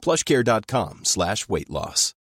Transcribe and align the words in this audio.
plushcare.com 0.00 1.04
slash 1.04 1.48
weight 1.48 1.70
loss. 1.70 2.14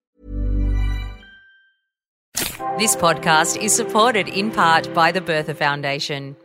This 2.78 2.96
podcast 2.96 3.62
is 3.62 3.74
supported 3.74 4.28
in 4.28 4.52
part 4.52 4.94
by 4.94 5.12
the 5.12 5.22
Bertha 5.22 5.56
Foundation. 5.56 6.36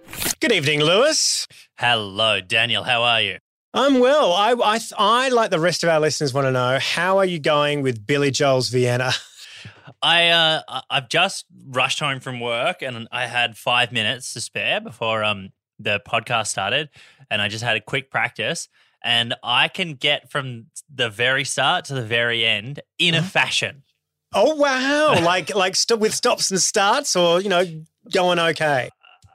Good 0.41 0.52
evening, 0.52 0.80
Lewis. 0.80 1.47
Hello, 1.77 2.41
Daniel. 2.41 2.84
How 2.84 3.02
are 3.02 3.20
you? 3.20 3.39
I'm 3.74 4.00
well. 4.00 4.33
I, 4.33 4.52
I, 4.52 4.80
I, 4.98 5.28
like 5.28 5.50
the 5.50 5.61
rest 5.61 5.83
of 5.83 5.91
our 5.91 6.00
listeners, 6.00 6.33
want 6.33 6.47
to 6.47 6.52
know 6.52 6.78
how 6.80 7.19
are 7.19 7.24
you 7.24 7.39
going 7.39 7.83
with 7.83 8.06
Billy 8.06 8.30
Joel's 8.30 8.69
Vienna? 8.69 9.12
I 10.02 10.28
uh, 10.28 10.80
I've 10.91 11.08
just 11.08 11.46
rushed 11.69 12.00
home 12.00 12.20
from 12.20 12.41
work 12.41 12.83
and 12.83 13.06
I 13.12 13.27
had 13.27 13.56
five 13.56 13.92
minutes 13.92 14.33
to 14.34 14.41
spare 14.41 14.80
before 14.80 15.22
um 15.22 15.50
the 15.78 16.00
podcast 16.06 16.48
started, 16.48 16.89
and 17.30 17.42
I 17.42 17.48
just 17.48 17.64
had 17.64 17.77
a 17.77 17.80
quick 17.80 18.11
practice, 18.11 18.69
and 19.03 19.34
I 19.42 19.69
can 19.69 19.95
get 19.95 20.31
from 20.31 20.67
the 20.92 21.11
very 21.11 21.45
start 21.45 21.86
to 21.86 21.95
the 21.95 22.03
very 22.03 22.45
end 22.45 22.81
in 22.98 23.14
a 23.14 23.19
mm-hmm. 23.19 23.27
fashion. 23.27 23.83
Oh 24.34 24.55
wow! 24.55 25.14
like 25.22 25.55
like 25.55 25.77
st- 25.77 26.00
with 26.00 26.14
stops 26.14 26.50
and 26.50 26.61
starts, 26.61 27.17
or 27.17 27.41
you 27.41 27.48
know, 27.48 27.64
going 28.12 28.39
okay. 28.39 28.91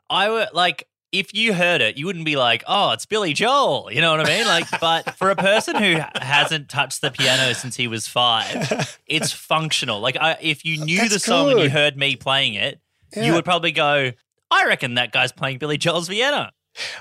I 0.09 0.29
would 0.29 0.49
like 0.53 0.87
if 1.11 1.33
you 1.33 1.53
heard 1.53 1.81
it, 1.81 1.97
you 1.97 2.05
wouldn't 2.05 2.25
be 2.25 2.35
like, 2.35 2.63
"Oh, 2.67 2.91
it's 2.91 3.05
Billy 3.05 3.33
Joel," 3.33 3.89
you 3.91 4.01
know 4.01 4.11
what 4.11 4.21
I 4.21 4.37
mean? 4.37 4.45
Like, 4.45 4.67
but 4.79 5.15
for 5.15 5.29
a 5.29 5.35
person 5.35 5.75
who 5.75 5.97
hasn't 6.15 6.69
touched 6.69 7.01
the 7.01 7.11
piano 7.11 7.53
since 7.53 7.75
he 7.75 7.87
was 7.87 8.07
five, 8.07 8.99
it's 9.07 9.31
functional. 9.31 9.99
Like, 9.99 10.17
I, 10.19 10.37
if 10.41 10.65
you 10.65 10.83
knew 10.83 10.99
That's 10.99 11.13
the 11.13 11.19
song 11.19 11.51
and 11.51 11.59
you 11.59 11.69
heard 11.69 11.97
me 11.97 12.15
playing 12.15 12.55
it, 12.55 12.81
Yeah. 13.15 13.23
you 13.25 13.33
would 13.33 13.45
probably 13.45 13.71
go, 13.71 14.11
"I 14.51 14.65
reckon 14.65 14.95
that 14.95 15.11
guy's 15.11 15.31
playing 15.31 15.59
Billy 15.59 15.77
Joel's 15.77 16.07
Vienna." 16.07 16.51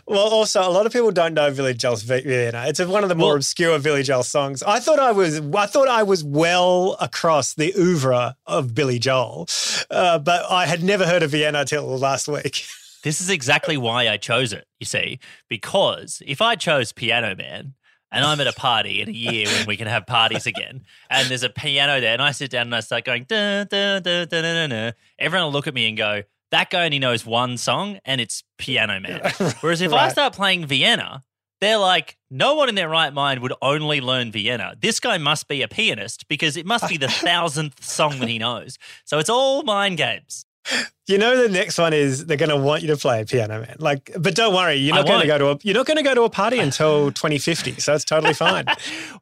Well, 0.06 0.28
also 0.28 0.60
a 0.60 0.70
lot 0.70 0.86
of 0.86 0.92
people 0.92 1.10
don't 1.10 1.34
know 1.34 1.50
Billy 1.52 1.74
Joel's 1.74 2.02
Vienna. 2.02 2.64
It's 2.66 2.80
one 2.84 3.02
of 3.02 3.08
the 3.08 3.14
more 3.14 3.28
Well- 3.28 3.36
obscure 3.36 3.78
Billy 3.78 4.02
Joel 4.02 4.22
songs. 4.22 4.62
I 4.62 4.80
thought 4.80 4.98
I 4.98 5.12
was 5.12 5.40
I 5.54 5.66
thought 5.66 5.88
I 5.88 6.02
was 6.02 6.22
well 6.24 6.96
across 7.00 7.54
the 7.54 7.72
oeuvre 7.78 8.36
of 8.46 8.74
Billy 8.74 8.98
Joel, 8.98 9.48
uh, 9.90 10.18
but 10.18 10.44
I 10.50 10.66
had 10.66 10.82
never 10.82 11.06
heard 11.06 11.22
of 11.22 11.30
Vienna 11.30 11.64
till 11.64 11.86
last 11.98 12.28
week. 12.28 12.64
This 13.02 13.20
is 13.20 13.30
exactly 13.30 13.76
why 13.76 14.08
I 14.08 14.16
chose 14.16 14.52
it, 14.52 14.66
you 14.80 14.86
see, 14.86 15.20
because 15.48 16.20
if 16.26 16.42
I 16.42 16.56
chose 16.56 16.90
Piano 16.92 17.36
Man 17.36 17.74
and 18.10 18.24
I'm 18.24 18.40
at 18.40 18.48
a 18.48 18.52
party 18.52 19.00
in 19.00 19.08
a 19.08 19.12
year 19.12 19.46
when 19.46 19.66
we 19.66 19.76
can 19.76 19.86
have 19.86 20.06
parties 20.08 20.44
again, 20.46 20.82
and 21.08 21.28
there's 21.28 21.44
a 21.44 21.48
piano 21.48 22.00
there, 22.00 22.14
and 22.14 22.22
I 22.22 22.32
sit 22.32 22.50
down 22.50 22.62
and 22.62 22.74
I 22.74 22.80
start 22.80 23.04
going, 23.04 23.22
dun, 23.24 23.68
dun, 23.70 24.02
dun, 24.02 24.92
everyone 25.20 25.44
will 25.46 25.52
look 25.52 25.68
at 25.68 25.74
me 25.74 25.86
and 25.88 25.96
go, 25.96 26.22
that 26.50 26.70
guy 26.70 26.84
only 26.84 26.98
knows 26.98 27.26
one 27.26 27.56
song 27.56 27.98
and 28.04 28.20
it's 28.20 28.44
Piano 28.58 29.00
Man. 29.00 29.20
Whereas 29.60 29.80
if 29.80 29.92
I 29.92 30.08
start 30.08 30.34
playing 30.34 30.66
Vienna, 30.66 31.22
they're 31.60 31.78
like, 31.78 32.16
no 32.30 32.54
one 32.54 32.68
in 32.68 32.74
their 32.74 32.88
right 32.88 33.12
mind 33.12 33.40
would 33.40 33.54
only 33.62 34.00
learn 34.00 34.30
Vienna. 34.30 34.74
This 34.78 35.00
guy 35.00 35.18
must 35.18 35.48
be 35.48 35.62
a 35.62 35.68
pianist 35.68 36.28
because 36.28 36.56
it 36.56 36.66
must 36.66 36.88
be 36.88 36.96
the 36.96 37.08
thousandth 37.26 37.82
song 37.82 38.18
that 38.18 38.28
he 38.28 38.38
knows. 38.38 38.78
So 39.04 39.18
it's 39.18 39.30
all 39.30 39.62
mind 39.62 39.96
games. 39.96 40.44
You 41.06 41.16
know, 41.16 41.40
the 41.40 41.48
next 41.48 41.78
one 41.78 41.92
is 41.92 42.26
they're 42.26 42.36
going 42.36 42.48
to 42.50 42.56
want 42.56 42.82
you 42.82 42.88
to 42.88 42.96
play 42.96 43.24
Piano 43.24 43.60
Man. 43.60 43.76
Like, 43.78 44.10
but 44.18 44.34
don't 44.34 44.52
worry, 44.52 44.74
you're 44.74 44.96
not 44.96 45.06
going 45.06 45.20
to 45.20 45.26
go 45.28 45.38
to 45.38 45.50
a 45.50 45.58
you're 45.62 45.76
not 45.76 45.86
going 45.86 45.96
to 45.96 46.02
go 46.02 46.12
to 46.12 46.22
a 46.22 46.30
party 46.30 46.58
until 46.58 47.12
2050, 47.12 47.78
so 47.80 47.94
it's 47.94 48.04
totally 48.04 48.34
fine. 48.34 48.64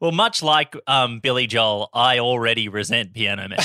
Well, 0.01 0.11
much 0.11 0.41
like 0.41 0.75
um, 0.87 1.19
Billy 1.19 1.45
Joel, 1.45 1.91
I 1.93 2.17
already 2.17 2.67
resent 2.67 3.13
Piano 3.13 3.47
Man. 3.47 3.59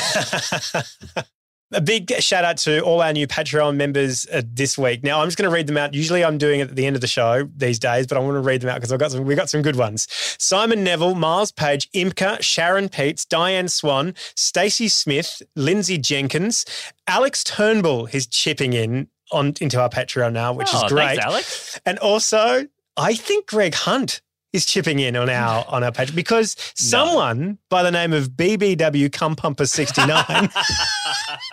A 1.73 1.81
big 1.81 2.11
shout 2.21 2.45
out 2.45 2.57
to 2.59 2.81
all 2.81 3.01
our 3.01 3.13
new 3.13 3.29
Patreon 3.29 3.77
members 3.77 4.27
uh, 4.33 4.43
this 4.45 4.77
week. 4.77 5.05
Now 5.05 5.21
I'm 5.21 5.29
just 5.29 5.39
going 5.39 5.49
to 5.49 5.55
read 5.55 5.69
them 5.69 5.77
out. 5.77 5.95
Usually 5.95 6.25
I'm 6.25 6.37
doing 6.37 6.59
it 6.59 6.69
at 6.71 6.75
the 6.75 6.85
end 6.85 6.97
of 6.97 7.01
the 7.01 7.07
show 7.07 7.49
these 7.57 7.79
days, 7.79 8.09
but 8.09 8.19
I 8.19 8.21
want 8.21 8.35
to 8.35 8.41
read 8.41 8.61
them 8.61 8.71
out 8.71 8.75
because 8.77 8.93
I've 8.93 8.99
got 8.99 9.13
some. 9.13 9.25
We 9.25 9.37
got 9.37 9.49
some 9.49 9.63
good 9.63 9.77
ones. 9.77 10.09
Simon 10.41 10.83
Neville, 10.83 11.15
Miles 11.15 11.53
Page, 11.53 11.89
Imka, 11.93 12.43
Sharon 12.43 12.89
Peets, 12.89 13.25
Diane 13.29 13.69
Swan, 13.69 14.15
Stacey 14.35 14.89
Smith, 14.89 15.43
Lindsay 15.55 15.97
Jenkins, 15.97 16.65
Alex 17.07 17.45
Turnbull 17.45 18.07
is 18.13 18.27
chipping 18.27 18.73
in 18.73 19.07
on 19.31 19.55
into 19.61 19.81
our 19.81 19.89
Patreon 19.89 20.33
now, 20.33 20.53
which 20.53 20.69
Oh, 20.73 20.87
is 20.87 20.93
great. 20.93 21.07
thanks, 21.21 21.25
Alex. 21.25 21.81
And 21.87 21.99
also, 22.01 22.67
I 22.97 23.15
think 23.15 23.47
Greg 23.47 23.75
Hunt 23.75 24.23
is 24.53 24.67
chipping 24.67 24.99
in 24.99 25.15
on 25.15 25.31
our 25.31 25.65
on 25.69 25.85
our 25.85 25.93
page 25.93 26.13
because 26.17 26.57
someone 26.75 27.59
by 27.69 27.85
the 27.85 27.93
name 27.93 28.13
of 28.13 28.31
BBW 28.31 29.13
Cum 29.13 29.37
Pumper 29.37 29.67
69 29.67 30.25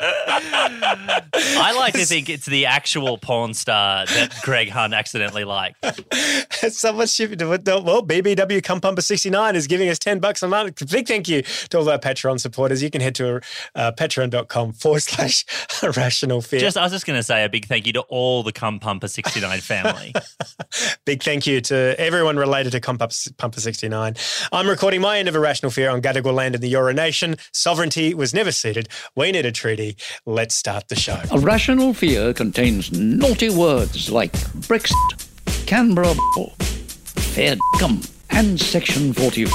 I 0.00 1.74
like 1.76 1.94
to 1.94 2.04
think 2.04 2.28
it's 2.28 2.46
the 2.46 2.66
actual 2.66 3.18
porn 3.18 3.54
star 3.54 4.06
that 4.06 4.34
Greg 4.42 4.68
Hunt 4.70 4.94
accidentally 4.94 5.44
liked. 5.44 5.84
someone 6.70 7.06
shipping 7.06 7.38
to. 7.38 7.46
Well, 7.48 8.02
BBW 8.02 8.62
Cum 8.62 8.80
Pumper 8.80 9.02
69 9.02 9.56
is 9.56 9.66
giving 9.66 9.88
us 9.88 9.98
10 9.98 10.20
bucks 10.20 10.42
a 10.42 10.48
month. 10.48 10.90
Big 10.90 11.06
thank 11.06 11.28
you 11.28 11.42
to 11.42 11.78
all 11.78 11.88
our 11.88 11.98
Patreon 11.98 12.40
supporters. 12.40 12.82
You 12.82 12.90
can 12.90 13.00
head 13.00 13.14
to 13.16 13.40
uh, 13.74 13.92
patreon.com 13.92 14.72
forward 14.72 15.02
slash 15.02 15.44
rational 15.96 16.40
fear. 16.40 16.60
Just, 16.60 16.76
I 16.76 16.82
was 16.82 16.92
just 16.92 17.06
going 17.06 17.18
to 17.18 17.22
say 17.22 17.44
a 17.44 17.48
big 17.48 17.66
thank 17.66 17.86
you 17.86 17.92
to 17.94 18.00
all 18.02 18.42
the 18.42 18.52
Cum 18.52 18.80
Pumper 18.80 19.08
69 19.08 19.60
family. 19.60 20.12
Big 21.04 21.22
thank 21.22 21.46
you 21.46 21.60
to 21.62 21.98
everyone 21.98 22.36
related 22.36 22.72
to 22.72 22.80
Cum 22.80 22.98
Pumper 22.98 23.60
69. 23.60 24.14
I'm 24.52 24.68
recording 24.68 25.00
my 25.00 25.18
end 25.18 25.28
of 25.28 25.34
Irrational 25.34 25.70
Fear 25.70 25.90
on 25.90 26.02
Gadigal 26.02 26.34
land 26.34 26.54
in 26.54 26.60
the 26.60 26.72
Eora 26.72 26.94
Nation. 26.94 27.36
Sovereignty 27.52 28.14
was 28.14 28.34
never 28.34 28.52
ceded. 28.52 28.88
We 29.18 29.32
need 29.32 29.46
a 29.46 29.50
treaty. 29.50 29.96
Let's 30.26 30.54
start 30.54 30.86
the 30.86 30.94
show. 30.94 31.20
A 31.32 31.40
rational 31.40 31.92
fear 31.92 32.32
contains 32.32 32.92
naughty 32.92 33.50
words 33.50 34.12
like 34.12 34.30
Brexit, 34.68 35.66
Canberra, 35.66 36.14
fair 37.34 37.56
cum, 37.80 38.00
and 38.30 38.60
Section 38.60 39.12
40. 39.12 39.46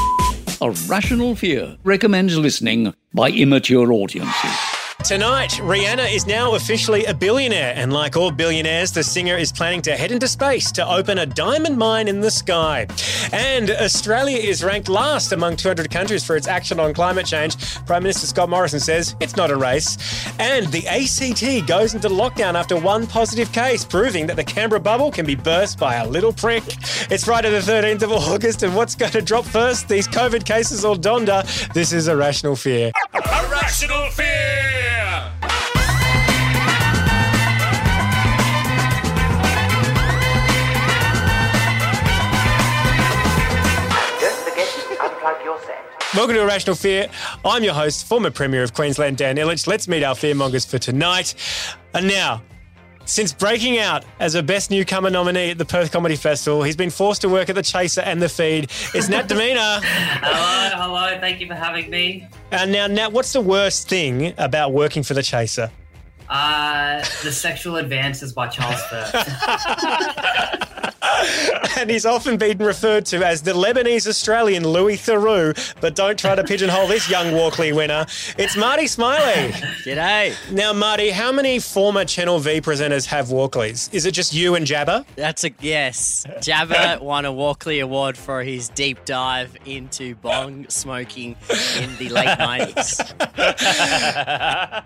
A 0.60 0.72
rational 0.90 1.34
fear 1.38 1.78
recommends 1.86 2.38
listening 2.38 2.94
by 3.14 3.30
immature 3.30 3.94
audiences. 3.94 4.73
Tonight, 5.04 5.60
Rihanna 5.62 6.16
is 6.16 6.26
now 6.26 6.56
officially 6.56 7.04
a 7.04 7.14
billionaire, 7.14 7.74
and 7.76 7.92
like 7.92 8.16
all 8.16 8.32
billionaires, 8.32 8.94
the 8.94 9.04
singer 9.04 9.36
is 9.36 9.52
planning 9.52 9.82
to 9.82 9.98
head 9.98 10.14
into 10.14 10.30
space 10.30 10.72
to 10.72 10.90
open 10.90 11.18
a 11.18 11.26
diamond 11.26 11.78
mine 11.78 12.08
in 12.08 12.22
the 12.22 12.32
sky. 12.32 12.88
And 13.34 13.70
Australia 13.70 14.38
is 14.38 14.64
ranked 14.64 14.88
last 14.88 15.34
among 15.34 15.58
200 15.58 15.92
countries 15.92 16.24
for 16.24 16.38
its 16.38 16.48
action 16.48 16.80
on 16.80 16.94
climate 16.94 17.26
change. 17.26 17.58
Prime 17.86 18.04
Minister 18.04 18.28
Scott 18.28 18.50
Morrison 18.50 18.80
says 18.80 19.14
it's 19.20 19.36
not 19.36 19.52
a 19.52 19.58
race. 19.58 19.98
And 20.40 20.68
the 20.68 20.88
ACT 20.88 21.68
goes 21.68 21.94
into 21.94 22.08
lockdown 22.08 22.54
after 22.54 22.78
one 22.78 23.06
positive 23.06 23.52
case, 23.52 23.84
proving 23.84 24.26
that 24.28 24.38
the 24.38 24.44
Canberra 24.44 24.80
bubble 24.80 25.12
can 25.12 25.26
be 25.26 25.36
burst 25.36 25.78
by 25.78 25.96
a 25.96 26.08
little 26.08 26.32
prick. 26.32 26.64
It's 27.12 27.26
Friday 27.26 27.50
the 27.50 27.60
13th 27.60 28.04
of 28.04 28.14
August, 28.14 28.64
and 28.64 28.74
what's 28.74 28.96
going 28.96 29.12
to 29.12 29.22
drop 29.22 29.44
first? 29.44 29.90
These 29.90 30.08
COVID 30.08 30.46
cases 30.46 30.86
or 30.86 30.96
Donda? 30.96 31.44
This 31.74 31.92
is 31.92 32.08
Irrational 32.08 32.56
Fear. 32.56 32.94
Irrational 33.14 34.10
fear! 34.12 34.93
Welcome 46.16 46.36
to 46.36 46.44
Irrational 46.44 46.76
Fear. 46.76 47.10
I'm 47.44 47.64
your 47.64 47.74
host, 47.74 48.06
former 48.06 48.30
Premier 48.30 48.62
of 48.62 48.76
Queensland, 48.76 49.18
Dan 49.18 49.38
Ilic. 49.38 49.66
Let's 49.66 49.88
meet 49.88 50.04
our 50.04 50.14
fearmongers 50.14 50.66
for 50.66 50.78
tonight. 50.78 51.34
And 51.96 52.08
now, 52.08 52.44
since 53.06 53.34
breaking 53.34 53.78
out 53.80 54.06
as 54.20 54.36
a 54.36 54.44
Best 54.44 54.72
Newcomer 54.72 55.10
nominee 55.10 55.52
at 55.52 55.58
the 55.58 55.66
Perth 55.66 55.92
Comedy 55.92 56.16
Festival, 56.16 56.64
he's 56.64 56.76
been 56.76 56.90
forced 56.90 57.22
to 57.22 57.30
work 57.30 57.50
at 57.50 57.56
the 57.56 57.62
Chaser 57.64 58.02
and 58.02 58.22
the 58.22 58.30
Feed. 58.30 58.70
It's 58.94 59.10
Nat 59.10 59.28
Demeanor. 59.28 59.80
Hello, 59.84 60.84
hello. 60.84 61.20
Thank 61.20 61.40
you 61.40 61.48
for 61.48 61.56
having 61.56 61.90
me. 61.90 62.28
And 62.52 62.72
now, 62.72 62.88
Nat, 62.88 63.12
what's 63.12 63.34
the 63.34 63.42
worst 63.42 63.90
thing 63.90 64.34
about 64.38 64.74
working 64.74 65.04
for 65.04 65.14
the 65.14 65.24
Chaser? 65.24 65.72
Uh, 66.30 67.00
the 67.24 67.32
sexual 67.32 67.76
advances 67.76 68.34
by 68.34 68.48
Charles 68.48 68.82
Firth. 68.84 69.14
and 71.78 71.90
he's 71.90 72.06
often 72.06 72.38
been 72.38 72.58
referred 72.60 73.06
to 73.08 73.26
as 73.26 73.42
the 73.42 73.52
Lebanese 73.52 74.08
Australian 74.08 74.68
Louis 74.68 74.96
Theroux, 74.96 75.54
but 75.82 75.96
don't 75.96 76.18
try 76.18 76.36
to 76.36 76.44
pigeonhole 76.44 76.88
this 76.88 77.10
young 77.10 77.34
Walkley 77.34 77.74
winner. 77.74 78.06
It's 78.38 78.56
Marty 78.56 78.88
Smiley. 78.88 79.52
G'day. 79.84 80.36
Now, 80.52 80.74
Marty, 80.74 81.10
how 81.10 81.32
many 81.32 81.60
former 81.60 82.06
Channel 82.06 82.40
V 82.40 82.62
presenters 82.62 83.06
have 83.08 83.28
Walkleys? 83.28 83.94
Is 83.94 84.06
it 84.06 84.14
just 84.14 84.34
you 84.34 84.56
and 84.56 84.66
Jabba? 84.66 85.06
That's 85.16 85.44
a 85.44 85.52
yes. 85.60 86.26
Jabba 86.38 87.02
won 87.02 87.26
a 87.26 87.32
Walkley 87.32 87.80
Award 87.80 88.18
for 88.18 88.44
his 88.44 88.70
deep 88.70 89.04
dive 89.06 89.56
into 89.66 90.16
bong 90.16 90.68
smoking 90.70 91.36
in 91.80 91.96
the 91.98 92.10
late 92.10 92.38
90s. 92.38 93.14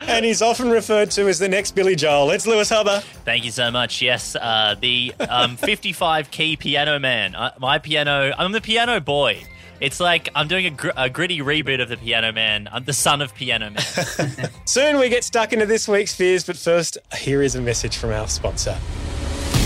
And 0.02 0.26
he's 0.26 0.42
often 0.42 0.70
referred 0.70 1.12
to 1.12 1.28
as 1.28 1.40
the 1.40 1.48
next 1.50 1.76
Billy 1.76 1.96
Joel. 1.96 2.32
It's 2.32 2.48
Lewis 2.48 2.72
Hobba. 2.72 3.02
Thank 3.24 3.46
you 3.46 3.52
so 3.52 3.70
much. 3.70 4.02
Yes, 4.02 4.36
uh, 4.36 4.76
the 4.80 5.14
um, 5.30 5.58
55 5.58 6.07
key 6.32 6.56
piano 6.56 7.00
man. 7.00 7.36
Uh, 7.36 7.52
my 7.60 7.80
piano, 7.80 8.34
I'm 8.38 8.52
the 8.52 8.62
piano 8.62 9.00
boy. 9.00 9.44
It's 9.80 10.00
like 10.00 10.30
I'm 10.34 10.48
doing 10.48 10.66
a, 10.66 10.70
gr- 10.72 10.90
a 10.98 11.10
gritty 11.10 11.40
reboot 11.40 11.82
of 11.82 11.90
the 11.90 11.98
Piano 11.98 12.32
Man. 12.32 12.68
I'm 12.72 12.84
the 12.84 12.94
son 12.94 13.22
of 13.22 13.36
Piano 13.36 13.70
Man. 13.70 14.50
Soon 14.66 14.98
we 14.98 15.08
get 15.10 15.24
stuck 15.24 15.54
into 15.54 15.68
this 15.68 15.88
week's 15.88 16.16
fears, 16.16 16.44
but 16.44 16.58
first, 16.58 16.98
here 17.16 17.44
is 17.44 17.54
a 17.54 17.62
message 17.62 17.98
from 17.98 18.10
our 18.10 18.28
sponsor. 18.28 18.76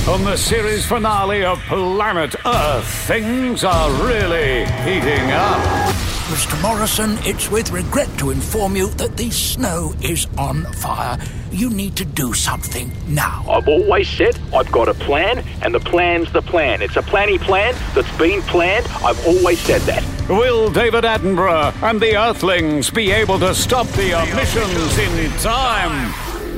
On 0.09 0.23
the 0.25 0.35
series 0.35 0.85
finale 0.85 1.45
of 1.45 1.59
Planet 1.59 2.35
Earth, 2.45 2.88
things 3.07 3.63
are 3.63 3.89
really 4.05 4.65
heating 4.83 5.31
up. 5.31 6.20
Mr. 6.31 6.61
Morrison, 6.61 7.17
it's 7.23 7.51
with 7.51 7.71
regret 7.71 8.07
to 8.17 8.29
inform 8.29 8.77
you 8.77 8.87
that 8.91 9.17
the 9.17 9.29
snow 9.29 9.93
is 10.01 10.27
on 10.37 10.63
fire. 10.75 11.17
You 11.51 11.69
need 11.69 11.97
to 11.97 12.05
do 12.05 12.33
something 12.33 12.89
now. 13.05 13.43
I've 13.49 13.67
always 13.67 14.07
said 14.07 14.39
I've 14.55 14.71
got 14.71 14.87
a 14.87 14.93
plan, 14.93 15.43
and 15.61 15.75
the 15.75 15.81
plan's 15.81 16.31
the 16.31 16.41
plan. 16.41 16.81
It's 16.81 16.95
a 16.95 17.01
planny 17.01 17.37
plan 17.37 17.75
that's 17.93 18.17
been 18.17 18.41
planned. 18.43 18.87
I've 19.03 19.27
always 19.27 19.59
said 19.59 19.81
that. 19.81 20.05
Will 20.29 20.71
David 20.71 21.03
Attenborough 21.03 21.73
and 21.83 21.99
the 21.99 22.15
Earthlings 22.15 22.89
be 22.89 23.11
able 23.11 23.37
to 23.39 23.53
stop 23.53 23.87
the 23.87 24.11
emissions 24.23 24.97
in 24.99 25.31
time? 25.39 26.13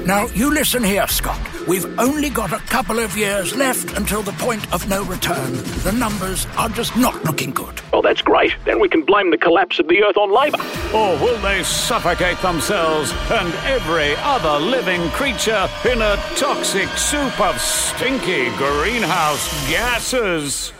Now, 0.05 0.27
you 0.35 0.53
listen 0.53 0.83
here, 0.83 1.07
Scott. 1.07 1.39
We've 1.67 1.85
only 1.97 2.29
got 2.29 2.51
a 2.51 2.57
couple 2.67 2.99
of 2.99 3.15
years 3.15 3.55
left 3.55 3.97
until 3.97 4.21
the 4.21 4.33
point 4.33 4.71
of 4.73 4.87
no 4.89 5.03
return. 5.05 5.53
The 5.83 5.93
numbers 5.93 6.45
are 6.57 6.67
just 6.69 6.95
not 6.97 7.23
looking 7.23 7.51
good. 7.51 7.79
Oh, 7.93 8.01
that's 8.01 8.21
great. 8.21 8.53
Then 8.65 8.79
we 8.81 8.89
can 8.89 9.03
blame 9.03 9.31
the 9.31 9.37
collapse 9.37 9.79
of 9.79 9.87
the 9.87 10.03
Earth 10.03 10.17
on 10.17 10.29
Labour. 10.33 10.57
Or 10.93 11.17
will 11.23 11.37
they 11.41 11.63
suffocate 11.63 12.37
themselves 12.39 13.11
and 13.31 13.53
every 13.65 14.13
other 14.17 14.59
living 14.63 15.09
creature 15.11 15.69
in 15.89 16.01
a 16.01 16.17
toxic 16.35 16.89
soup 16.97 17.39
of 17.39 17.59
stinky 17.61 18.49
greenhouse 18.57 19.47
gases? 19.69 20.73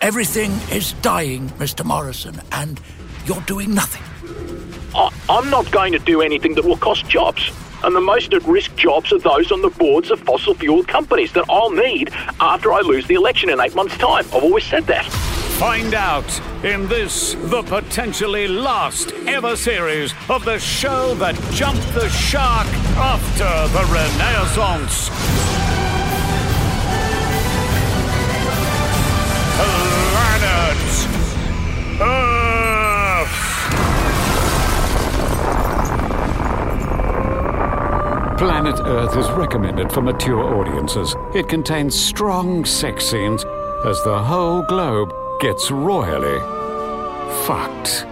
Everything 0.00 0.50
is 0.74 0.94
dying, 1.02 1.48
Mr. 1.58 1.84
Morrison, 1.84 2.40
and 2.52 2.80
you're 3.26 3.42
doing 3.42 3.74
nothing. 3.74 4.02
I- 4.94 5.10
I'm 5.28 5.50
not 5.50 5.70
going 5.70 5.92
to 5.92 5.98
do 5.98 6.22
anything 6.22 6.54
that 6.54 6.64
will 6.64 6.78
cost 6.78 7.06
jobs. 7.06 7.50
And 7.84 7.94
the 7.96 8.00
most 8.00 8.32
at 8.32 8.42
risk 8.44 8.74
jobs 8.76 9.12
are 9.12 9.18
those 9.18 9.50
on 9.50 9.62
the 9.62 9.70
boards 9.70 10.10
of 10.10 10.20
fossil 10.20 10.54
fuel 10.54 10.84
companies 10.84 11.32
that 11.32 11.44
I'll 11.48 11.70
need 11.70 12.10
after 12.40 12.72
I 12.72 12.80
lose 12.80 13.06
the 13.06 13.14
election 13.14 13.50
in 13.50 13.60
eight 13.60 13.74
months' 13.74 13.96
time. 13.96 14.24
I've 14.26 14.44
always 14.44 14.64
said 14.64 14.86
that. 14.86 15.06
Find 15.58 15.94
out 15.94 16.40
in 16.64 16.88
this, 16.88 17.34
the 17.34 17.62
potentially 17.62 18.48
last 18.48 19.12
ever 19.26 19.54
series 19.56 20.12
of 20.28 20.44
the 20.44 20.58
show 20.58 21.14
that 21.16 21.34
jumped 21.52 21.86
the 21.94 22.08
shark 22.08 22.66
after 22.96 23.44
the 23.72 23.84
Renaissance. 23.92 25.61
Planet 38.42 38.80
Earth 38.86 39.16
is 39.16 39.30
recommended 39.30 39.92
for 39.92 40.02
mature 40.02 40.42
audiences. 40.58 41.14
It 41.32 41.48
contains 41.48 41.94
strong 41.94 42.64
sex 42.64 43.06
scenes 43.06 43.44
as 43.84 44.02
the 44.02 44.20
whole 44.20 44.62
globe 44.62 45.14
gets 45.40 45.70
royally 45.70 46.40
fucked. 47.46 48.04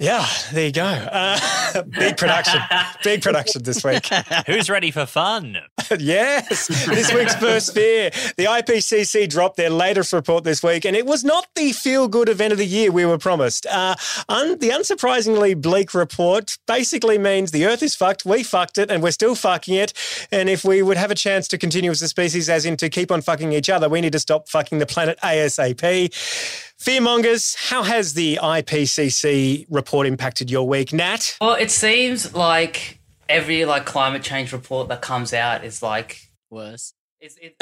Yeah, 0.00 0.26
there 0.52 0.66
you 0.66 0.72
go. 0.72 0.82
Uh, 0.82 1.38
big 1.98 2.16
production. 2.16 2.60
big 3.02 3.22
production 3.22 3.62
this 3.62 3.84
week. 3.84 4.06
Who's 4.46 4.70
ready 4.70 4.90
for 4.90 5.06
fun? 5.06 5.58
yes, 5.98 6.66
this 6.68 7.12
week's 7.12 7.34
first 7.36 7.74
fear. 7.74 8.10
The 8.36 8.44
IPCC 8.44 9.28
dropped 9.28 9.56
their 9.56 9.70
latest 9.70 10.12
report 10.12 10.44
this 10.44 10.62
week, 10.62 10.84
and 10.84 10.96
it 10.96 11.06
was 11.06 11.24
not 11.24 11.46
the 11.54 11.72
feel 11.72 12.08
good 12.08 12.28
event 12.28 12.52
of 12.52 12.58
the 12.58 12.66
year 12.66 12.90
we 12.90 13.04
were 13.04 13.18
promised. 13.18 13.66
Uh, 13.66 13.94
un- 14.28 14.58
the 14.58 14.70
unsurprisingly 14.70 15.60
bleak 15.60 15.94
report 15.94 16.58
basically 16.66 17.18
means 17.18 17.50
the 17.50 17.66
Earth 17.66 17.82
is 17.82 17.94
fucked, 17.94 18.24
we 18.24 18.42
fucked 18.42 18.78
it, 18.78 18.90
and 18.90 19.02
we're 19.02 19.10
still 19.10 19.34
fucking 19.34 19.74
it. 19.74 19.92
And 20.32 20.48
if 20.48 20.64
we 20.64 20.82
would 20.82 20.96
have 20.96 21.10
a 21.10 21.14
chance 21.14 21.48
to 21.48 21.58
continue 21.58 21.90
as 21.90 22.02
a 22.02 22.08
species, 22.08 22.48
as 22.48 22.64
in 22.64 22.76
to 22.78 22.88
keep 22.88 23.10
on 23.10 23.22
fucking 23.22 23.52
each 23.52 23.70
other, 23.70 23.88
we 23.88 24.00
need 24.00 24.12
to 24.12 24.20
stop 24.20 24.48
fucking 24.48 24.78
the 24.78 24.86
planet 24.86 25.18
ASAP. 25.22 26.65
Fearmongers, 26.80 27.56
how 27.56 27.82
has 27.82 28.14
the 28.14 28.38
IPCC 28.42 29.66
report 29.70 30.06
impacted 30.06 30.50
your 30.50 30.68
week, 30.68 30.92
Nat? 30.92 31.36
well, 31.40 31.54
it 31.54 31.70
seems 31.70 32.34
like 32.34 33.00
every 33.28 33.64
like 33.64 33.86
climate 33.86 34.22
change 34.22 34.52
report 34.52 34.88
that 34.88 35.00
comes 35.00 35.32
out 35.32 35.64
is 35.64 35.82
like 35.82 36.20
Worse. 36.50 36.92
it's 37.20 37.38
it, 37.40 37.56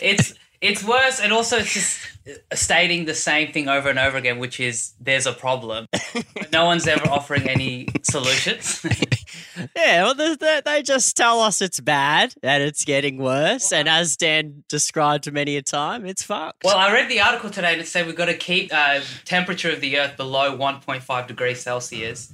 it's 0.00 0.34
it's 0.66 0.84
worse, 0.84 1.20
and 1.20 1.32
also 1.32 1.58
it's 1.58 1.72
just 1.74 1.98
stating 2.54 3.04
the 3.04 3.14
same 3.14 3.52
thing 3.52 3.68
over 3.68 3.88
and 3.88 3.98
over 3.98 4.16
again, 4.16 4.38
which 4.38 4.58
is 4.60 4.94
there's 5.00 5.26
a 5.26 5.32
problem. 5.32 5.86
But 5.92 6.52
no 6.52 6.64
one's 6.64 6.86
ever 6.86 7.08
offering 7.08 7.48
any 7.48 7.88
solutions. 8.02 8.84
Yeah, 9.74 10.02
well, 10.04 10.36
they- 10.36 10.82
just 10.82 11.16
tell 11.16 11.40
us 11.40 11.62
it's 11.62 11.80
bad 11.80 12.34
and 12.42 12.62
it's 12.62 12.84
getting 12.84 13.16
worse. 13.16 13.72
And 13.72 13.88
as 13.88 14.16
Dan 14.16 14.64
described 14.68 15.30
many 15.32 15.56
a 15.56 15.62
time, 15.62 16.04
it's 16.04 16.22
fucked. 16.22 16.62
Well, 16.64 16.76
I 16.76 16.92
read 16.92 17.08
the 17.10 17.20
article 17.20 17.48
today 17.50 17.72
and 17.72 17.80
it 17.80 17.86
said 17.86 18.06
we've 18.06 18.14
got 18.16 18.26
to 18.26 18.36
keep 18.36 18.70
uh, 18.72 19.00
temperature 19.24 19.70
of 19.70 19.80
the 19.80 19.98
Earth 19.98 20.16
below 20.16 20.56
1.5 20.56 21.26
degrees 21.26 21.60
Celsius 21.62 22.32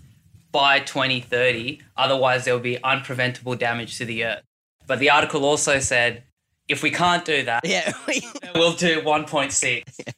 by 0.50 0.80
2030. 0.80 1.80
Otherwise, 1.96 2.44
there 2.44 2.54
will 2.54 2.60
be 2.60 2.78
unpreventable 2.78 3.56
damage 3.56 3.96
to 3.98 4.04
the 4.04 4.24
Earth. 4.24 4.42
But 4.86 4.98
the 4.98 5.10
article 5.10 5.44
also 5.44 5.78
said 5.78 6.24
if 6.68 6.82
we 6.82 6.90
can't 6.90 7.24
do 7.24 7.44
that, 7.44 7.64
yeah, 7.64 7.92
we'll 8.54 8.72
do 8.74 9.00
1.6. 9.02 10.14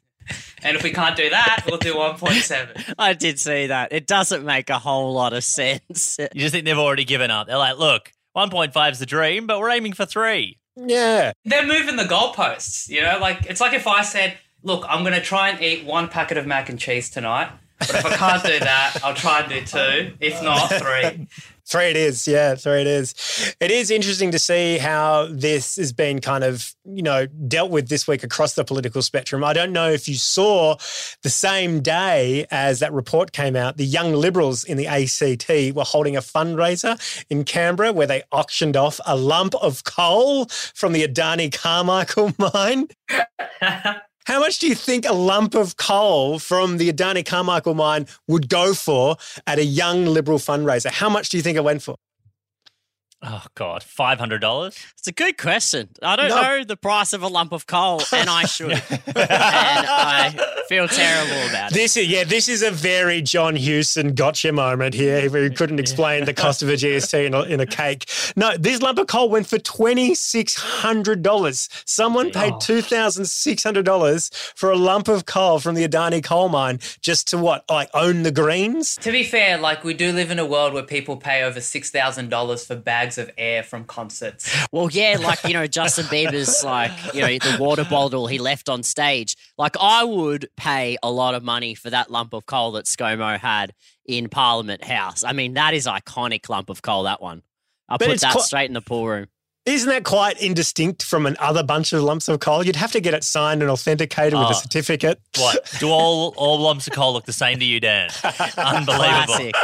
And 0.62 0.76
if 0.78 0.82
we 0.82 0.92
can't 0.92 1.14
do 1.14 1.28
that, 1.28 1.64
we'll 1.66 1.78
do 1.78 1.94
1.7. 1.94 2.94
I 2.98 3.12
did 3.12 3.38
see 3.38 3.66
that. 3.66 3.92
It 3.92 4.06
doesn't 4.06 4.44
make 4.44 4.70
a 4.70 4.78
whole 4.78 5.12
lot 5.12 5.34
of 5.34 5.44
sense. 5.44 6.18
You 6.34 6.40
just 6.40 6.52
think 6.52 6.64
they've 6.64 6.78
already 6.78 7.04
given 7.04 7.30
up. 7.30 7.46
They're 7.46 7.58
like, 7.58 7.78
look, 7.78 8.12
1.5 8.34 8.92
is 8.92 8.98
the 8.98 9.06
dream, 9.06 9.46
but 9.46 9.60
we're 9.60 9.70
aiming 9.70 9.92
for 9.92 10.06
three. 10.06 10.58
Yeah. 10.76 11.32
They're 11.44 11.66
moving 11.66 11.96
the 11.96 12.04
goalposts, 12.04 12.88
you 12.88 13.02
know? 13.02 13.18
Like, 13.20 13.44
it's 13.46 13.60
like 13.60 13.74
if 13.74 13.86
I 13.86 14.02
said, 14.02 14.38
look, 14.62 14.84
I'm 14.88 15.02
going 15.02 15.14
to 15.14 15.20
try 15.20 15.50
and 15.50 15.60
eat 15.62 15.84
one 15.84 16.08
packet 16.08 16.38
of 16.38 16.46
mac 16.46 16.68
and 16.70 16.78
cheese 16.78 17.10
tonight. 17.10 17.50
But 17.86 17.96
if 17.96 18.06
I 18.06 18.16
can't 18.16 18.44
do 18.44 18.58
that, 18.60 19.00
I'll 19.02 19.14
try 19.14 19.40
and 19.40 19.48
do 19.48 19.60
two. 19.64 20.12
If 20.20 20.42
not, 20.42 20.68
three. 20.72 21.28
Three 21.66 21.86
it 21.86 21.96
is, 21.96 22.28
yeah, 22.28 22.56
three 22.56 22.82
it 22.82 22.86
is. 22.86 23.54
It 23.58 23.70
is 23.70 23.90
interesting 23.90 24.30
to 24.32 24.38
see 24.38 24.76
how 24.76 25.28
this 25.30 25.76
has 25.76 25.94
been 25.94 26.20
kind 26.20 26.44
of, 26.44 26.74
you 26.84 27.02
know, 27.02 27.26
dealt 27.26 27.70
with 27.70 27.88
this 27.88 28.06
week 28.06 28.22
across 28.22 28.52
the 28.52 28.64
political 28.64 29.00
spectrum. 29.00 29.42
I 29.42 29.54
don't 29.54 29.72
know 29.72 29.88
if 29.88 30.06
you 30.06 30.16
saw 30.16 30.76
the 31.22 31.30
same 31.30 31.80
day 31.80 32.46
as 32.50 32.80
that 32.80 32.92
report 32.92 33.32
came 33.32 33.56
out, 33.56 33.78
the 33.78 33.86
young 33.86 34.12
liberals 34.12 34.64
in 34.64 34.76
the 34.76 34.86
ACT 34.86 35.74
were 35.74 35.84
holding 35.84 36.16
a 36.16 36.20
fundraiser 36.20 37.00
in 37.30 37.44
Canberra 37.44 37.94
where 37.94 38.06
they 38.06 38.24
auctioned 38.30 38.76
off 38.76 39.00
a 39.06 39.16
lump 39.16 39.54
of 39.54 39.84
coal 39.84 40.44
from 40.74 40.92
the 40.92 41.06
Adani 41.08 41.50
Carmichael 41.50 42.34
mine. 42.52 42.88
How 44.26 44.40
much 44.40 44.58
do 44.58 44.66
you 44.66 44.74
think 44.74 45.04
a 45.06 45.12
lump 45.12 45.54
of 45.54 45.76
coal 45.76 46.38
from 46.38 46.78
the 46.78 46.90
Adani 46.92 47.24
Carmichael 47.26 47.74
mine 47.74 48.06
would 48.26 48.48
go 48.48 48.72
for 48.74 49.16
at 49.46 49.58
a 49.58 49.64
young 49.64 50.06
Liberal 50.06 50.38
fundraiser? 50.38 50.90
How 50.90 51.08
much 51.10 51.28
do 51.28 51.36
you 51.36 51.42
think 51.42 51.56
it 51.56 51.64
went 51.64 51.82
for? 51.82 51.96
Oh 53.26 53.44
God, 53.54 53.82
five 53.82 54.18
hundred 54.18 54.40
dollars. 54.40 54.76
It's 54.98 55.06
a 55.08 55.12
good 55.12 55.38
question. 55.38 55.88
I 56.02 56.14
don't 56.16 56.28
No. 56.28 56.42
know 56.42 56.64
the 56.64 56.76
price 56.76 57.14
of 57.14 57.22
a 57.22 57.28
lump 57.28 57.52
of 57.52 57.66
coal, 57.66 58.02
and 58.12 58.28
I 58.28 58.44
should. 58.54 58.72
and 59.06 59.16
I 59.16 60.34
feel 60.68 60.88
terrible 60.88 61.48
about 61.48 61.70
it. 61.70 61.74
This 61.74 61.96
is 61.96 62.08
yeah, 62.08 62.24
this 62.24 62.48
is 62.48 62.62
a 62.62 62.70
very 62.70 63.22
John 63.22 63.56
Hewson 63.56 64.14
gotcha 64.14 64.52
moment 64.52 64.94
here, 64.94 65.30
where 65.30 65.44
he 65.44 65.50
couldn't 65.50 65.78
explain 65.78 66.24
the 66.24 66.34
cost 66.34 66.62
of 66.62 66.68
a 66.68 66.74
GST 66.74 67.26
in 67.26 67.34
a, 67.34 67.42
in 67.42 67.60
a 67.60 67.66
cake. 67.66 68.08
No, 68.36 68.56
this 68.56 68.82
lump 68.82 68.98
of 68.98 69.06
coal 69.06 69.28
went 69.28 69.46
for 69.46 69.58
twenty 69.58 70.14
six 70.14 70.54
hundred 70.54 71.22
dollars. 71.22 71.68
Someone 71.84 72.30
paid 72.30 72.54
oh. 72.54 72.58
two 72.58 72.82
thousand 72.82 73.26
six 73.26 73.62
hundred 73.62 73.84
dollars 73.84 74.30
for 74.54 74.70
a 74.70 74.76
lump 74.76 75.08
of 75.08 75.26
coal 75.26 75.58
from 75.58 75.74
the 75.74 75.86
Adani 75.86 76.22
coal 76.22 76.48
mine 76.48 76.80
just 77.00 77.28
to 77.28 77.38
what, 77.38 77.64
like 77.70 77.90
own 77.94 78.22
the 78.22 78.32
greens? 78.32 78.96
To 78.96 79.12
be 79.12 79.24
fair, 79.24 79.58
like 79.58 79.84
we 79.84 79.94
do 79.94 80.12
live 80.12 80.30
in 80.30 80.38
a 80.38 80.46
world 80.46 80.72
where 80.72 80.82
people 80.82 81.16
pay 81.16 81.42
over 81.42 81.60
six 81.60 81.90
thousand 81.90 82.30
dollars 82.30 82.64
for 82.66 82.76
bags 82.76 83.18
of 83.18 83.30
air 83.38 83.62
from 83.62 83.84
concerts. 83.84 84.54
Well, 84.72 84.90
yeah, 84.90 85.16
like, 85.20 85.42
you 85.44 85.52
know, 85.52 85.66
Justin 85.66 86.06
Bieber's 86.06 86.64
like, 86.64 87.14
you 87.14 87.20
know, 87.20 87.28
the 87.28 87.56
water 87.60 87.84
bottle 87.84 88.26
he 88.26 88.38
left 88.38 88.68
on 88.68 88.82
stage. 88.82 89.36
Like, 89.58 89.76
I 89.80 90.04
would 90.04 90.48
pay 90.56 90.96
a 91.02 91.10
lot 91.10 91.34
of 91.34 91.42
money 91.42 91.74
for 91.74 91.90
that 91.90 92.10
lump 92.10 92.32
of 92.32 92.46
coal 92.46 92.72
that 92.72 92.86
ScoMo 92.86 93.38
had 93.38 93.72
in 94.06 94.28
Parliament 94.28 94.84
House. 94.84 95.24
I 95.24 95.32
mean, 95.32 95.54
that 95.54 95.74
is 95.74 95.86
iconic 95.86 96.48
lump 96.48 96.70
of 96.70 96.82
coal, 96.82 97.04
that 97.04 97.20
one. 97.22 97.42
I'll 97.88 97.98
But 97.98 98.08
put 98.08 98.20
that 98.20 98.32
qui- 98.32 98.42
straight 98.42 98.68
in 98.70 98.74
the 98.74 98.80
pool 98.80 99.06
room. 99.06 99.26
Isn't 99.66 99.88
that 99.88 100.04
quite 100.04 100.38
indistinct 100.42 101.02
from 101.02 101.24
another 101.24 101.62
bunch 101.62 101.94
of 101.94 102.02
lumps 102.02 102.28
of 102.28 102.38
coal? 102.38 102.66
You'd 102.66 102.76
have 102.76 102.92
to 102.92 103.00
get 103.00 103.14
it 103.14 103.24
signed 103.24 103.62
and 103.62 103.70
authenticated 103.70 104.34
with 104.38 104.48
Oh. 104.48 104.50
a 104.50 104.54
certificate. 104.54 105.18
What? 105.38 105.74
Do 105.80 105.88
all 105.88 106.34
all 106.36 106.58
lumps 106.60 106.86
of 106.86 106.92
coal 106.92 107.14
look 107.14 107.24
the 107.24 107.32
same 107.32 107.58
to 107.60 107.64
you, 107.64 107.80
Dan? 107.80 108.10
Unbelievable. 108.58 109.24
Classic. 109.24 109.54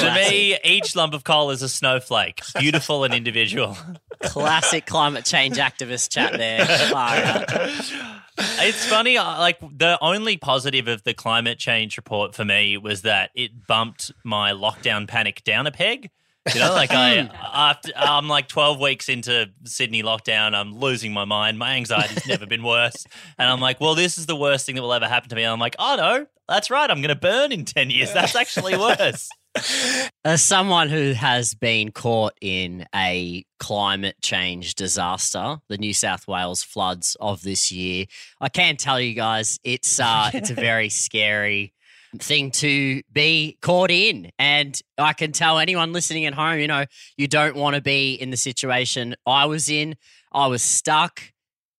To 0.00 0.14
me, 0.14 0.58
each 0.64 0.94
lump 0.94 1.14
of 1.14 1.24
coal 1.24 1.50
is 1.50 1.62
a 1.62 1.68
snowflake, 1.70 2.42
beautiful 2.58 3.04
and 3.04 3.14
individual. 3.14 3.74
Classic 4.22 4.84
climate 4.84 5.24
change 5.24 5.56
activist 5.56 6.10
chat 6.10 6.34
there. 6.34 6.66
It's 8.38 8.86
funny, 8.86 9.18
uh, 9.18 9.38
like 9.38 9.60
the 9.60 9.98
only 10.00 10.36
positive 10.36 10.88
of 10.88 11.02
the 11.02 11.14
climate 11.14 11.58
change 11.58 11.96
report 11.96 12.34
for 12.34 12.44
me 12.44 12.76
was 12.76 13.02
that 13.02 13.30
it 13.34 13.66
bumped 13.66 14.10
my 14.24 14.52
lockdown 14.52 15.06
panic 15.06 15.44
down 15.44 15.66
a 15.66 15.70
peg. 15.70 16.10
You 16.52 16.60
know, 16.60 16.72
like 16.72 16.90
I, 16.90 17.30
after 17.54 17.92
I'm 17.94 18.28
like 18.28 18.48
12 18.48 18.80
weeks 18.80 19.08
into 19.08 19.50
Sydney 19.64 20.02
lockdown, 20.02 20.54
I'm 20.56 20.74
losing 20.74 21.12
my 21.12 21.24
mind. 21.24 21.56
My 21.58 21.74
anxiety's 21.74 22.26
never 22.26 22.46
been 22.46 22.64
worse, 22.64 23.04
and 23.38 23.48
I'm 23.48 23.60
like, 23.60 23.80
well, 23.80 23.94
this 23.94 24.18
is 24.18 24.26
the 24.26 24.34
worst 24.34 24.66
thing 24.66 24.74
that 24.74 24.82
will 24.82 24.92
ever 24.92 25.06
happen 25.06 25.28
to 25.28 25.36
me. 25.36 25.44
And 25.44 25.52
I'm 25.52 25.60
like, 25.60 25.76
oh 25.78 25.94
no, 25.96 26.26
that's 26.48 26.68
right, 26.70 26.90
I'm 26.90 26.98
going 26.98 27.14
to 27.14 27.14
burn 27.14 27.52
in 27.52 27.64
10 27.64 27.90
years. 27.90 28.12
That's 28.12 28.34
actually 28.34 28.76
worse. 28.76 29.28
As 30.24 30.42
someone 30.42 30.88
who 30.88 31.12
has 31.12 31.54
been 31.54 31.90
caught 31.90 32.34
in 32.40 32.86
a 32.94 33.44
climate 33.58 34.16
change 34.22 34.74
disaster, 34.74 35.58
the 35.68 35.78
New 35.78 35.92
South 35.92 36.26
Wales 36.26 36.62
floods 36.62 37.16
of 37.20 37.42
this 37.42 37.70
year, 37.70 38.06
I 38.40 38.48
can 38.48 38.76
tell 38.76 39.00
you 39.00 39.14
guys 39.14 39.58
it's 39.64 40.00
uh, 40.00 40.30
it's 40.34 40.50
a 40.50 40.54
very 40.54 40.88
scary 40.88 41.74
thing 42.18 42.50
to 42.50 43.02
be 43.12 43.58
caught 43.62 43.90
in. 43.90 44.30
And 44.38 44.78
I 44.98 45.12
can 45.12 45.32
tell 45.32 45.58
anyone 45.58 45.92
listening 45.92 46.26
at 46.26 46.34
home, 46.34 46.58
you 46.58 46.68
know, 46.68 46.84
you 47.16 47.26
don't 47.26 47.56
want 47.56 47.76
to 47.76 47.82
be 47.82 48.14
in 48.14 48.30
the 48.30 48.36
situation 48.36 49.14
I 49.26 49.46
was 49.46 49.68
in. 49.68 49.96
I 50.32 50.46
was 50.46 50.62
stuck 50.62 51.22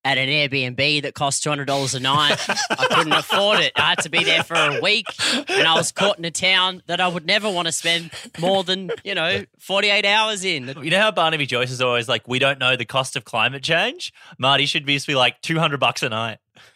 at 0.05 0.17
an 0.17 0.27
Airbnb 0.27 1.03
that 1.03 1.13
cost 1.13 1.43
$200 1.43 1.95
a 1.95 1.99
night. 1.99 2.37
I 2.69 2.87
couldn't 2.91 3.13
afford 3.13 3.59
it. 3.59 3.73
I 3.75 3.89
had 3.89 3.99
to 3.99 4.09
be 4.09 4.23
there 4.23 4.43
for 4.43 4.55
a 4.55 4.81
week 4.81 5.05
and 5.33 5.67
I 5.67 5.75
was 5.75 5.91
caught 5.91 6.17
in 6.17 6.25
a 6.25 6.31
town 6.31 6.83
that 6.87 6.99
I 6.99 7.07
would 7.07 7.25
never 7.25 7.49
want 7.49 7.67
to 7.67 7.71
spend 7.71 8.11
more 8.39 8.63
than, 8.63 8.91
you 9.03 9.15
know, 9.15 9.45
48 9.59 10.05
hours 10.05 10.43
in. 10.43 10.73
You 10.81 10.91
know 10.91 10.99
how 10.99 11.11
Barnaby 11.11 11.45
Joyce 11.45 11.71
is 11.71 11.81
always 11.81 12.09
like, 12.09 12.27
we 12.27 12.39
don't 12.39 12.59
know 12.59 12.75
the 12.75 12.85
cost 12.85 13.15
of 13.15 13.23
climate 13.23 13.63
change? 13.63 14.13
Marty 14.37 14.65
should 14.65 14.85
be, 14.85 14.99
be 15.05 15.15
like 15.15 15.41
200 15.41 15.79
bucks 15.79 16.03
a 16.03 16.09
night. 16.09 16.39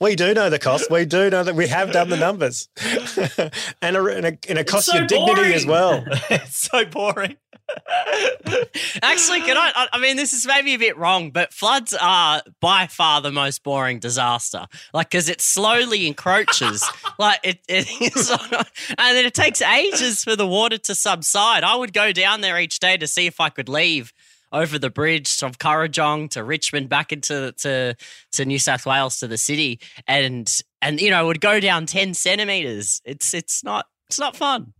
we 0.00 0.16
do 0.16 0.34
know 0.34 0.50
the 0.50 0.58
cost. 0.60 0.90
We 0.90 1.04
do 1.04 1.30
know 1.30 1.42
that 1.42 1.54
we 1.54 1.66
have 1.68 1.92
done 1.92 2.08
the 2.08 2.16
numbers, 2.16 2.68
and 3.82 3.96
a, 3.96 4.04
and 4.06 4.26
a, 4.26 4.38
and 4.48 4.58
a 4.58 4.64
cost 4.64 4.86
so 4.86 4.96
your 4.96 5.06
dignity 5.06 5.54
as 5.54 5.66
well. 5.66 6.04
it's 6.30 6.58
so 6.58 6.84
boring. 6.84 7.36
Actually, 9.02 9.40
can 9.40 9.56
I? 9.56 9.88
I- 9.92 9.98
mean, 9.98 10.16
this 10.16 10.32
is 10.32 10.46
maybe 10.46 10.74
a 10.74 10.78
bit 10.78 10.96
wrong, 10.96 11.30
but 11.30 11.52
floods 11.52 11.94
are 11.94 12.42
by 12.60 12.86
far 12.86 13.20
the 13.20 13.30
most 13.30 13.62
boring 13.62 13.98
disaster. 14.00 14.66
Like, 14.92 15.10
because 15.10 15.28
it 15.28 15.40
slowly 15.40 16.06
encroaches. 16.06 16.84
like, 17.18 17.40
it, 17.44 17.60
it 17.68 17.86
is, 18.00 18.30
and 18.30 19.16
then 19.16 19.24
it 19.24 19.34
takes 19.34 19.62
ages 19.62 20.24
for 20.24 20.36
the 20.36 20.46
water 20.46 20.78
to 20.78 20.94
subside. 20.94 21.64
I 21.64 21.76
would 21.76 21.92
go 21.92 22.12
down 22.12 22.40
there 22.40 22.58
each 22.58 22.80
day 22.80 22.96
to 22.96 23.06
see 23.06 23.26
if 23.26 23.40
I 23.40 23.48
could 23.48 23.68
leave 23.68 24.12
over 24.52 24.78
the 24.78 24.90
bridge 24.90 25.34
from 25.38 25.52
Kurrajong 25.52 26.30
to 26.30 26.44
Richmond 26.44 26.88
back 26.88 27.12
into 27.12 27.52
to 27.58 27.96
to 28.32 28.44
New 28.44 28.58
South 28.58 28.84
Wales 28.84 29.18
to 29.20 29.28
the 29.28 29.38
city, 29.38 29.80
and 30.06 30.52
and 30.80 31.00
you 31.00 31.10
know 31.10 31.26
would 31.26 31.40
go 31.40 31.60
down 31.60 31.86
ten 31.86 32.14
centimeters. 32.14 33.00
It's 33.04 33.32
it's 33.34 33.64
not 33.64 33.86
it's 34.08 34.18
not 34.18 34.36
fun. 34.36 34.74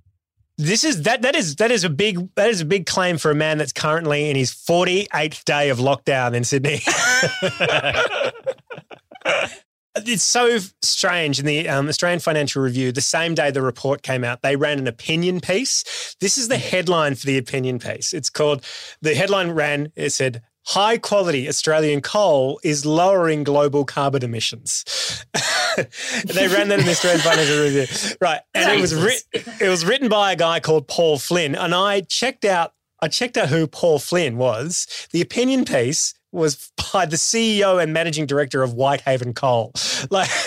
This 0.58 0.84
is 0.84 1.02
that 1.02 1.22
that 1.22 1.34
is 1.34 1.56
that 1.56 1.70
is 1.70 1.84
a 1.84 1.90
big 1.90 2.34
that 2.34 2.50
is 2.50 2.60
a 2.60 2.64
big 2.64 2.86
claim 2.86 3.18
for 3.18 3.30
a 3.30 3.34
man 3.34 3.58
that's 3.58 3.72
currently 3.72 4.30
in 4.30 4.36
his 4.36 4.52
forty 4.52 5.06
eighth 5.14 5.44
day 5.44 5.70
of 5.70 5.78
lockdown 5.78 6.34
in 6.34 6.44
Sydney. 6.44 6.80
It's 9.94 10.22
so 10.22 10.58
strange. 10.80 11.38
In 11.38 11.44
the 11.44 11.68
um, 11.68 11.88
Australian 11.88 12.20
Financial 12.20 12.62
Review, 12.62 12.92
the 12.92 13.02
same 13.02 13.34
day 13.34 13.50
the 13.50 13.60
report 13.60 14.02
came 14.02 14.24
out, 14.24 14.40
they 14.40 14.56
ran 14.56 14.78
an 14.78 14.86
opinion 14.86 15.40
piece. 15.40 16.16
This 16.18 16.38
is 16.38 16.48
the 16.48 16.56
headline 16.56 17.14
for 17.14 17.26
the 17.26 17.36
opinion 17.36 17.78
piece. 17.78 18.14
It's 18.14 18.30
called, 18.30 18.64
the 19.02 19.14
headline 19.14 19.50
ran, 19.50 19.92
it 19.94 20.10
said, 20.10 20.42
High 20.64 20.98
quality 20.98 21.48
Australian 21.48 22.00
coal 22.00 22.60
is 22.62 22.86
lowering 22.86 23.44
global 23.44 23.84
carbon 23.84 24.22
emissions. 24.22 24.84
they 26.24 26.48
ran 26.48 26.68
that 26.68 26.78
in 26.78 26.84
the 26.84 26.92
Australian 26.92 27.20
Financial 27.20 27.62
Review. 27.62 28.16
Right. 28.20 28.40
And 28.54 28.70
it 28.70 28.80
was, 28.80 28.94
writ- 28.94 29.24
it 29.60 29.68
was 29.68 29.84
written 29.84 30.08
by 30.08 30.32
a 30.32 30.36
guy 30.36 30.60
called 30.60 30.86
Paul 30.86 31.18
Flynn. 31.18 31.54
And 31.54 31.74
I 31.74 32.02
checked 32.02 32.44
out 32.44 32.74
I 33.02 33.08
checked 33.08 33.36
out 33.36 33.48
who 33.48 33.66
Paul 33.66 33.98
Flynn 33.98 34.36
was. 34.36 35.08
The 35.10 35.20
opinion 35.20 35.64
piece 35.64 36.14
was 36.30 36.70
by 36.92 37.04
the 37.04 37.16
CEO 37.16 37.82
and 37.82 37.92
managing 37.92 38.26
director 38.26 38.62
of 38.62 38.72
Whitehaven 38.72 39.34
Coal. 39.34 39.72
Like, 40.10 40.28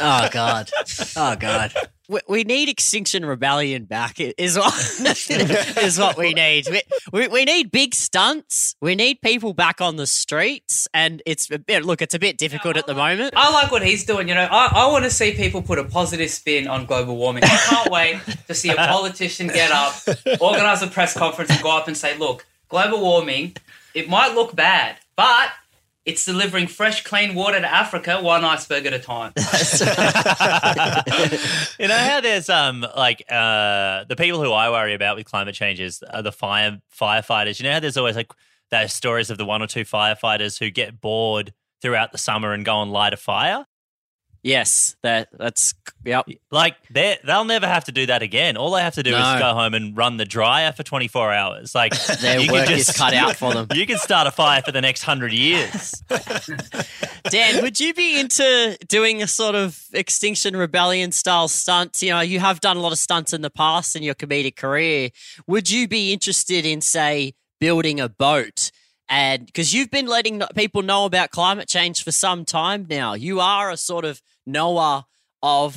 Oh 0.00 0.28
God! 0.32 0.68
Oh 1.16 1.36
God! 1.36 1.72
We, 2.10 2.18
we 2.28 2.42
need 2.42 2.68
Extinction 2.68 3.24
Rebellion 3.24 3.84
back. 3.84 4.18
Is 4.18 4.58
what 4.58 4.74
is 5.80 5.96
what 5.96 6.16
we 6.16 6.34
need. 6.34 6.66
We, 6.68 6.82
we 7.12 7.28
we 7.28 7.44
need 7.44 7.70
big 7.70 7.94
stunts. 7.94 8.74
We 8.80 8.96
need 8.96 9.20
people 9.22 9.54
back 9.54 9.80
on 9.80 9.94
the 9.94 10.08
streets, 10.08 10.88
and 10.92 11.22
it's 11.24 11.48
a 11.52 11.60
bit, 11.60 11.84
look. 11.84 12.02
It's 12.02 12.14
a 12.14 12.18
bit 12.18 12.36
difficult 12.36 12.76
at 12.76 12.88
the 12.88 12.96
moment. 12.96 13.34
I 13.36 13.52
like 13.52 13.70
what 13.70 13.86
he's 13.86 14.04
doing. 14.04 14.26
You 14.26 14.34
know, 14.34 14.48
I, 14.50 14.72
I 14.72 14.86
want 14.88 15.04
to 15.04 15.10
see 15.10 15.34
people 15.34 15.62
put 15.62 15.78
a 15.78 15.84
positive 15.84 16.30
spin 16.30 16.66
on 16.66 16.84
global 16.84 17.16
warming. 17.16 17.44
I 17.44 17.56
can't 17.68 17.90
wait 17.92 18.20
to 18.48 18.54
see 18.54 18.70
a 18.70 18.74
politician 18.74 19.46
get 19.46 19.70
up, 19.70 19.94
organize 20.40 20.82
a 20.82 20.88
press 20.88 21.16
conference, 21.16 21.52
and 21.52 21.62
go 21.62 21.76
up 21.76 21.86
and 21.86 21.96
say, 21.96 22.18
"Look, 22.18 22.44
global 22.68 23.00
warming, 23.00 23.56
it 23.94 24.08
might 24.08 24.34
look 24.34 24.56
bad, 24.56 24.96
but." 25.14 25.50
It's 26.06 26.24
delivering 26.24 26.66
fresh, 26.66 27.04
clean 27.04 27.34
water 27.34 27.60
to 27.60 27.70
Africa, 27.70 28.20
one 28.22 28.44
iceberg 28.44 28.86
at 28.86 28.94
a 28.94 28.98
time. 28.98 29.32
You 31.78 31.88
know 31.88 31.96
how 31.96 32.20
there's 32.20 32.48
um 32.48 32.86
like 32.96 33.22
uh 33.30 34.04
the 34.04 34.16
people 34.16 34.42
who 34.42 34.52
I 34.52 34.70
worry 34.70 34.94
about 34.94 35.16
with 35.16 35.26
climate 35.26 35.54
change 35.54 35.80
is 35.80 36.02
are 36.02 36.22
the 36.22 36.32
fire 36.32 36.80
firefighters. 36.98 37.58
You 37.58 37.64
know 37.64 37.72
how 37.74 37.80
there's 37.80 37.96
always 37.96 38.16
like 38.16 38.30
those 38.70 38.92
stories 38.92 39.30
of 39.30 39.38
the 39.38 39.44
one 39.44 39.62
or 39.62 39.66
two 39.66 39.84
firefighters 39.84 40.58
who 40.58 40.70
get 40.70 41.00
bored 41.00 41.52
throughout 41.82 42.12
the 42.12 42.18
summer 42.18 42.52
and 42.52 42.64
go 42.64 42.82
and 42.82 42.92
light 42.92 43.12
a 43.12 43.16
fire. 43.16 43.66
Yes, 44.42 44.96
that 45.02 45.28
that's 45.38 45.74
yep. 46.02 46.26
Like 46.50 46.76
they 46.88 47.18
they'll 47.24 47.44
never 47.44 47.66
have 47.66 47.84
to 47.84 47.92
do 47.92 48.06
that 48.06 48.22
again. 48.22 48.56
All 48.56 48.70
they 48.70 48.80
have 48.80 48.94
to 48.94 49.02
do 49.02 49.10
No. 49.10 49.34
is 49.34 49.40
go 49.40 49.52
home 49.52 49.74
and 49.74 49.94
run 49.94 50.16
the 50.16 50.24
dryer 50.24 50.72
for 50.72 50.82
24 50.82 51.30
hours. 51.32 51.74
Like 51.74 51.92
Their 52.20 52.40
you 52.40 52.46
can 52.46 52.54
work 52.54 52.70
is 52.70 52.90
cut 52.90 53.12
out 53.12 53.36
for 53.36 53.52
them. 53.52 53.66
You 53.74 53.86
can 53.86 53.98
start 53.98 54.26
a 54.26 54.30
fire 54.30 54.62
for 54.62 54.72
the 54.72 54.80
next 54.80 55.02
hundred 55.02 55.32
years. 55.32 56.02
Dan, 57.30 57.62
would 57.62 57.78
you 57.78 57.92
be 57.92 58.18
into 58.18 58.78
doing 58.88 59.22
a 59.22 59.26
sort 59.26 59.54
of 59.54 59.78
Extinction 59.92 60.56
Rebellion 60.56 61.12
style 61.12 61.48
stunt? 61.48 62.00
You 62.02 62.10
know, 62.10 62.20
you 62.20 62.40
have 62.40 62.60
done 62.60 62.76
a 62.76 62.80
lot 62.80 62.92
of 62.92 62.98
stunts 62.98 63.32
in 63.32 63.42
the 63.42 63.50
past 63.50 63.94
in 63.94 64.02
your 64.02 64.14
comedic 64.14 64.56
career. 64.56 65.10
Would 65.46 65.70
you 65.70 65.86
be 65.86 66.12
interested 66.12 66.64
in, 66.64 66.80
say, 66.80 67.34
building 67.60 68.00
a 68.00 68.08
boat? 68.08 68.70
And 69.08 69.44
because 69.46 69.74
you've 69.74 69.90
been 69.90 70.06
letting 70.06 70.40
people 70.54 70.82
know 70.82 71.04
about 71.04 71.30
climate 71.30 71.68
change 71.68 72.04
for 72.04 72.12
some 72.12 72.44
time 72.44 72.86
now, 72.88 73.14
you 73.14 73.40
are 73.40 73.70
a 73.70 73.76
sort 73.76 74.04
of 74.04 74.22
Noah 74.52 75.06
of 75.42 75.74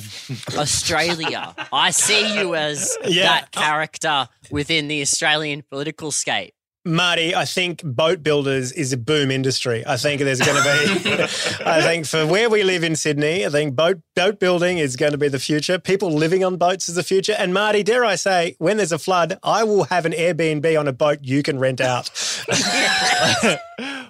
Australia. 0.58 1.54
I 1.72 1.90
see 1.90 2.38
you 2.38 2.54
as 2.54 2.96
Yeah. 3.06 3.24
that 3.24 3.52
character 3.52 4.28
within 4.50 4.88
the 4.88 5.00
Australian 5.00 5.62
political 5.62 6.10
scape. 6.10 6.54
Marty, 6.86 7.34
I 7.34 7.46
think 7.46 7.80
boat 7.82 8.22
builders 8.22 8.70
is 8.70 8.92
a 8.92 8.98
boom 8.98 9.30
industry. 9.30 9.82
I 9.86 9.96
think 9.96 10.20
there's 10.20 10.42
going 10.42 10.62
to 10.62 11.02
be, 11.02 11.22
I 11.64 11.80
think 11.80 12.04
for 12.04 12.26
where 12.26 12.50
we 12.50 12.62
live 12.62 12.84
in 12.84 12.94
Sydney, 12.94 13.46
I 13.46 13.48
think 13.48 13.74
boat 13.74 14.00
boat 14.14 14.38
building 14.38 14.76
is 14.76 14.94
going 14.94 15.12
to 15.12 15.16
be 15.18 15.28
the 15.28 15.38
future. 15.38 15.78
People 15.78 16.10
living 16.12 16.44
on 16.44 16.58
boats 16.58 16.90
is 16.90 16.96
the 16.96 17.02
future. 17.02 17.34
And 17.38 17.54
Marty, 17.54 17.82
dare 17.82 18.04
I 18.04 18.16
say, 18.16 18.54
when 18.58 18.76
there's 18.76 18.92
a 18.92 18.98
flood, 18.98 19.38
I 19.42 19.64
will 19.64 19.84
have 19.84 20.04
an 20.04 20.12
Airbnb 20.12 20.78
on 20.78 20.86
a 20.86 20.92
boat 20.92 21.20
you 21.22 21.42
can 21.42 21.58
rent 21.58 21.80
out. 21.80 22.10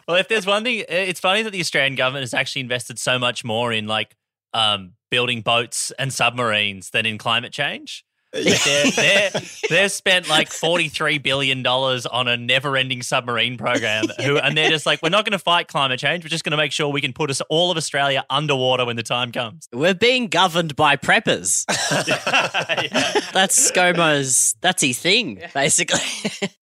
well, 0.08 0.16
if 0.18 0.26
there's 0.26 0.46
one 0.46 0.64
thing, 0.64 0.84
it's 0.88 1.20
funny 1.20 1.42
that 1.42 1.50
the 1.50 1.60
Australian 1.60 1.94
government 1.94 2.22
has 2.24 2.34
actually 2.34 2.62
invested 2.62 2.98
so 2.98 3.20
much 3.20 3.44
more 3.44 3.72
in 3.72 3.86
like 3.86 4.16
um, 4.54 4.92
building 5.10 5.42
boats 5.42 5.92
and 5.98 6.12
submarines 6.12 6.90
than 6.90 7.06
in 7.06 7.18
climate 7.18 7.52
change. 7.52 8.04
Like, 8.34 8.64
they're, 8.64 8.90
they're, 8.90 9.30
they've 9.70 9.92
spent 9.92 10.28
like 10.28 10.48
$43 10.50 11.22
billion 11.22 11.64
on 11.64 12.28
a 12.28 12.36
never 12.36 12.76
ending 12.76 13.02
submarine 13.02 13.56
program. 13.56 14.06
Who, 14.22 14.38
and 14.42 14.56
they're 14.56 14.70
just 14.70 14.86
like, 14.86 15.02
we're 15.02 15.10
not 15.10 15.24
going 15.24 15.32
to 15.32 15.38
fight 15.38 15.68
climate 15.68 16.00
change. 16.00 16.24
We're 16.24 16.30
just 16.30 16.44
going 16.44 16.50
to 16.50 16.56
make 16.56 16.72
sure 16.72 16.88
we 16.88 17.00
can 17.00 17.12
put 17.12 17.30
us 17.30 17.40
all 17.48 17.70
of 17.70 17.76
Australia 17.76 18.24
underwater 18.28 18.84
when 18.86 18.96
the 18.96 19.02
time 19.02 19.30
comes. 19.30 19.68
We're 19.72 19.94
being 19.94 20.28
governed 20.28 20.74
by 20.76 20.96
preppers. 20.96 21.64
That's 23.32 23.70
ScoMo's, 23.70 24.54
that's 24.60 24.82
his 24.82 24.98
thing, 24.98 25.40
basically. 25.52 25.98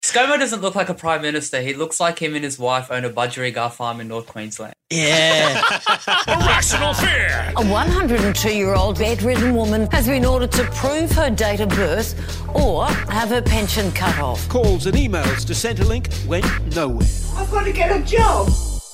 ScoMo 0.02 0.38
doesn't 0.38 0.60
look 0.60 0.74
like 0.74 0.88
a 0.88 0.94
prime 0.94 1.22
minister. 1.22 1.60
He 1.60 1.74
looks 1.74 2.00
like 2.00 2.18
him 2.18 2.34
and 2.34 2.44
his 2.44 2.58
wife 2.58 2.90
own 2.90 3.04
a 3.04 3.10
budgerigar 3.10 3.70
farm 3.72 4.00
in 4.00 4.08
North 4.08 4.26
Queensland. 4.26 4.74
Yeah. 4.90 5.78
Irrational 6.28 6.94
fear. 6.94 7.52
A 7.58 7.66
102 7.66 8.56
year 8.56 8.74
old 8.74 8.98
bedridden 8.98 9.54
woman 9.54 9.86
has 9.90 10.06
been 10.08 10.24
ordered 10.24 10.50
to 10.52 10.64
prove 10.64 11.12
her 11.12 11.28
date 11.28 11.60
of 11.60 11.68
birth 11.68 12.14
or 12.54 12.86
have 12.86 13.28
her 13.28 13.42
pension 13.42 13.92
cut 13.92 14.18
off. 14.18 14.48
Calls 14.48 14.86
and 14.86 14.96
emails 14.96 15.44
to 15.46 15.52
Centrelink 15.52 16.26
went 16.26 16.46
nowhere. 16.74 17.06
I've 17.36 17.50
got 17.50 17.64
to 17.64 17.72
get 17.72 17.94
a 17.94 18.02
job. 18.02 18.48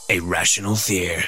Irrational 0.09 0.75
fear. 0.75 1.23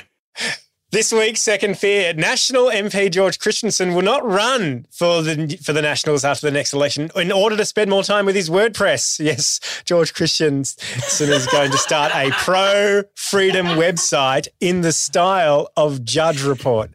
This 0.92 1.12
week's 1.12 1.42
second 1.42 1.76
fear: 1.78 2.14
National 2.14 2.66
MP 2.66 3.10
George 3.10 3.40
Christensen 3.40 3.92
will 3.92 4.02
not 4.02 4.24
run 4.24 4.86
for 4.88 5.20
the 5.20 5.58
for 5.60 5.72
the 5.72 5.82
Nationals 5.82 6.24
after 6.24 6.46
the 6.46 6.52
next 6.52 6.72
election 6.72 7.10
in 7.16 7.32
order 7.32 7.56
to 7.56 7.64
spend 7.64 7.90
more 7.90 8.04
time 8.04 8.24
with 8.24 8.36
his 8.36 8.48
WordPress. 8.48 9.18
Yes, 9.26 9.82
George 9.84 10.14
Christensen 10.14 11.28
is 11.32 11.46
going 11.48 11.72
to 11.72 11.78
start 11.78 12.12
a 12.14 12.30
pro 12.30 13.02
freedom 13.16 13.66
website 13.66 14.46
in 14.60 14.82
the 14.82 14.92
style 14.92 15.68
of 15.76 16.04
Drudge 16.04 16.44
Report. 16.44 16.92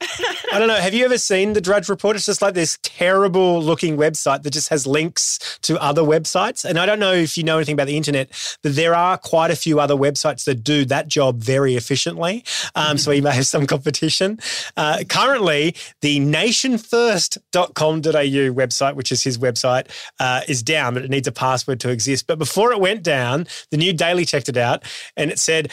I 0.00 0.58
don't 0.58 0.68
know. 0.68 0.74
Have 0.74 0.94
you 0.94 1.04
ever 1.04 1.18
seen 1.18 1.52
the 1.52 1.60
Drudge 1.60 1.88
Report? 1.88 2.16
It's 2.16 2.26
just 2.26 2.42
like 2.42 2.54
this 2.54 2.78
terrible 2.82 3.62
looking 3.62 3.96
website 3.96 4.42
that 4.42 4.52
just 4.52 4.68
has 4.68 4.86
links 4.86 5.58
to 5.62 5.80
other 5.82 6.02
websites. 6.02 6.64
And 6.64 6.78
I 6.78 6.86
don't 6.86 6.98
know 6.98 7.12
if 7.12 7.36
you 7.36 7.44
know 7.44 7.56
anything 7.56 7.74
about 7.74 7.86
the 7.86 7.96
internet, 7.96 8.30
but 8.62 8.76
there 8.76 8.94
are 8.94 9.18
quite 9.18 9.50
a 9.50 9.56
few 9.56 9.80
other 9.80 9.94
websites 9.94 10.44
that 10.44 10.62
do 10.62 10.84
that 10.86 11.08
job 11.08 11.42
very 11.42 11.76
efficiently. 11.76 12.44
Um, 12.74 12.98
so 12.98 13.10
he 13.10 13.20
may 13.20 13.32
have 13.32 13.46
some 13.46 13.66
competition. 13.66 14.38
Uh, 14.76 15.04
currently, 15.08 15.74
the 16.00 16.20
nationfirst.com.au 16.20 18.54
website, 18.54 18.94
which 18.94 19.12
is 19.12 19.22
his 19.22 19.38
website, 19.38 19.88
uh, 20.20 20.40
is 20.48 20.62
down, 20.62 20.94
but 20.94 21.04
it 21.04 21.10
needs 21.10 21.28
a 21.28 21.32
password 21.32 21.80
to 21.80 21.90
exist. 21.90 22.26
But 22.26 22.38
before 22.38 22.72
it 22.72 22.80
went 22.80 23.02
down, 23.02 23.46
the 23.70 23.76
new 23.76 23.92
Daily 23.92 24.24
checked 24.24 24.48
it 24.48 24.56
out 24.56 24.82
and 25.16 25.30
it 25.30 25.38
said, 25.38 25.68
"O- 25.68 25.72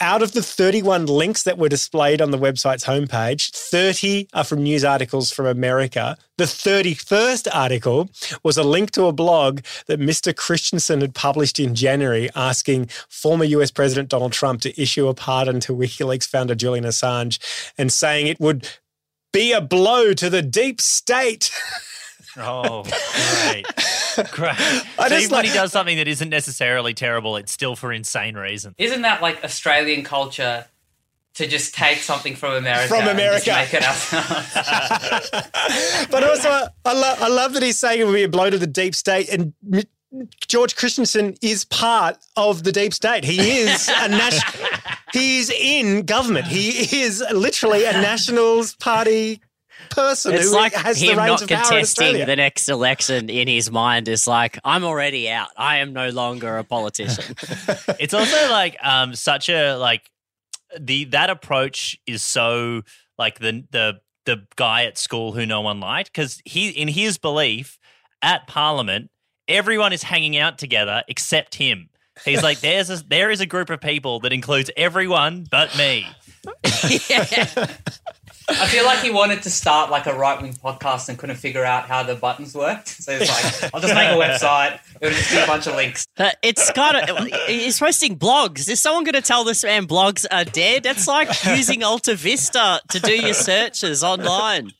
out 0.00 0.22
of 0.22 0.32
the 0.32 0.42
31 0.42 1.06
links 1.06 1.42
that 1.44 1.58
were 1.58 1.68
displayed 1.68 2.20
on 2.20 2.30
the 2.30 2.38
website's 2.38 2.84
homepage, 2.84 3.50
30 3.50 4.28
are 4.32 4.44
from 4.44 4.62
news 4.62 4.84
articles 4.84 5.32
from 5.32 5.46
America. 5.46 6.16
The 6.36 6.44
31st 6.44 7.48
article 7.52 8.10
was 8.42 8.56
a 8.56 8.62
link 8.62 8.90
to 8.92 9.06
a 9.06 9.12
blog 9.12 9.60
that 9.86 10.00
Mr. 10.00 10.34
Christensen 10.34 11.00
had 11.00 11.14
published 11.14 11.58
in 11.58 11.74
January 11.74 12.30
asking 12.34 12.86
former 13.08 13.44
US 13.44 13.70
President 13.70 14.08
Donald 14.08 14.32
Trump 14.32 14.60
to 14.62 14.80
issue 14.80 15.08
a 15.08 15.14
pardon 15.14 15.60
to 15.60 15.72
WikiLeaks 15.72 16.28
founder 16.28 16.54
Julian 16.54 16.84
Assange 16.84 17.38
and 17.78 17.92
saying 17.92 18.26
it 18.26 18.40
would 18.40 18.68
be 19.32 19.52
a 19.52 19.60
blow 19.60 20.12
to 20.14 20.30
the 20.30 20.42
deep 20.42 20.80
state. 20.80 21.50
Oh, 22.36 22.82
great. 22.82 23.64
Great. 24.32 24.54
I 24.58 24.82
so 24.98 25.08
just 25.08 25.12
even 25.24 25.30
when 25.30 25.30
like- 25.30 25.46
he 25.46 25.52
does 25.52 25.72
something 25.72 25.96
that 25.98 26.08
isn't 26.08 26.28
necessarily 26.28 26.94
terrible, 26.94 27.36
it's 27.36 27.52
still 27.52 27.76
for 27.76 27.92
insane 27.92 28.34
reasons. 28.36 28.74
Isn't 28.78 29.02
that 29.02 29.22
like 29.22 29.42
Australian 29.44 30.02
culture 30.04 30.66
to 31.34 31.46
just 31.48 31.74
take 31.74 31.98
something 31.98 32.36
from 32.36 32.54
America? 32.54 32.88
From 32.88 33.08
and 33.08 33.18
just 33.18 33.46
America. 33.46 33.52
make 33.52 33.74
it 33.74 33.86
ourselves? 33.86 35.30
but 36.10 36.24
also, 36.24 36.48
I, 36.84 36.92
lo- 36.92 37.14
I 37.18 37.28
love 37.28 37.54
that 37.54 37.62
he's 37.62 37.78
saying 37.78 38.00
it 38.00 38.04
would 38.06 38.14
be 38.14 38.22
a 38.24 38.28
blow 38.28 38.50
to 38.50 38.58
the 38.58 38.66
deep 38.66 38.94
state. 38.94 39.28
And 39.28 39.52
M- 39.72 39.82
George 40.46 40.76
Christensen 40.76 41.34
is 41.42 41.64
part 41.64 42.18
of 42.36 42.62
the 42.62 42.70
deep 42.70 42.94
state. 42.94 43.24
He 43.24 43.58
is 43.60 43.88
a 43.88 44.08
national. 44.08 44.68
He's 45.12 45.50
in 45.50 46.06
government. 46.06 46.46
He 46.46 47.02
is 47.02 47.22
literally 47.32 47.84
a 47.84 47.92
Nationals 47.92 48.74
Party 48.76 49.40
person 49.90 50.34
It's 50.34 50.46
who 50.46 50.54
like 50.54 50.74
has 50.74 51.00
him 51.00 51.16
the 51.16 51.22
reins 51.22 51.28
not 51.28 51.42
of 51.42 51.48
power 51.48 51.58
in 51.58 51.64
contesting 51.68 52.26
the 52.26 52.36
next 52.36 52.68
election 52.68 53.28
in 53.30 53.48
his 53.48 53.70
mind. 53.70 54.08
Is 54.08 54.26
like, 54.26 54.58
I'm 54.64 54.84
already 54.84 55.30
out. 55.30 55.48
I 55.56 55.78
am 55.78 55.92
no 55.92 56.08
longer 56.10 56.58
a 56.58 56.64
politician. 56.64 57.36
it's 57.98 58.14
also 58.14 58.50
like 58.50 58.76
um 58.82 59.14
such 59.14 59.48
a 59.48 59.74
like 59.76 60.10
the 60.78 61.04
that 61.06 61.30
approach 61.30 61.98
is 62.06 62.22
so 62.22 62.82
like 63.18 63.38
the 63.38 63.64
the 63.70 64.00
the 64.24 64.46
guy 64.56 64.84
at 64.84 64.96
school 64.98 65.32
who 65.32 65.46
no 65.46 65.60
one 65.60 65.80
liked 65.80 66.12
because 66.12 66.40
he 66.44 66.70
in 66.70 66.88
his 66.88 67.18
belief 67.18 67.78
at 68.22 68.46
parliament 68.46 69.10
everyone 69.48 69.92
is 69.92 70.02
hanging 70.02 70.36
out 70.36 70.58
together 70.58 71.02
except 71.08 71.54
him. 71.54 71.90
He's 72.24 72.42
like 72.42 72.60
there's 72.62 72.90
a, 72.90 73.04
there 73.06 73.30
is 73.30 73.40
a 73.40 73.46
group 73.46 73.70
of 73.70 73.80
people 73.80 74.20
that 74.20 74.32
includes 74.32 74.70
everyone 74.76 75.46
but 75.50 75.76
me 75.76 76.06
I 78.48 78.66
feel 78.66 78.84
like 78.84 78.98
he 78.98 79.10
wanted 79.10 79.42
to 79.42 79.50
start 79.50 79.90
like 79.90 80.06
a 80.06 80.14
right 80.14 80.40
wing 80.40 80.52
podcast 80.52 81.08
and 81.08 81.18
couldn't 81.18 81.36
figure 81.36 81.64
out 81.64 81.86
how 81.86 82.02
the 82.02 82.14
buttons 82.14 82.54
worked. 82.54 82.88
So 82.88 83.18
he's 83.18 83.28
like, 83.28 83.74
I'll 83.74 83.80
just 83.80 83.94
make 83.94 84.10
a 84.10 84.14
website. 84.14 84.80
It'll 85.00 85.16
just 85.16 85.30
be 85.30 85.38
a 85.38 85.46
bunch 85.46 85.66
of 85.66 85.74
links. 85.74 86.06
Uh, 86.18 86.30
it's 86.42 86.70
kind 86.72 86.96
of 87.08 87.26
he's 87.46 87.78
posting 87.78 88.18
blogs. 88.18 88.68
Is 88.68 88.80
someone 88.80 89.04
going 89.04 89.14
to 89.14 89.22
tell 89.22 89.44
this 89.44 89.64
man 89.64 89.86
blogs 89.86 90.26
are 90.30 90.44
dead? 90.44 90.82
That's 90.82 91.08
like 91.08 91.28
using 91.44 91.82
Alta 91.82 92.14
Vista 92.14 92.80
to 92.90 93.00
do 93.00 93.12
your 93.12 93.34
searches 93.34 94.04
online. 94.04 94.72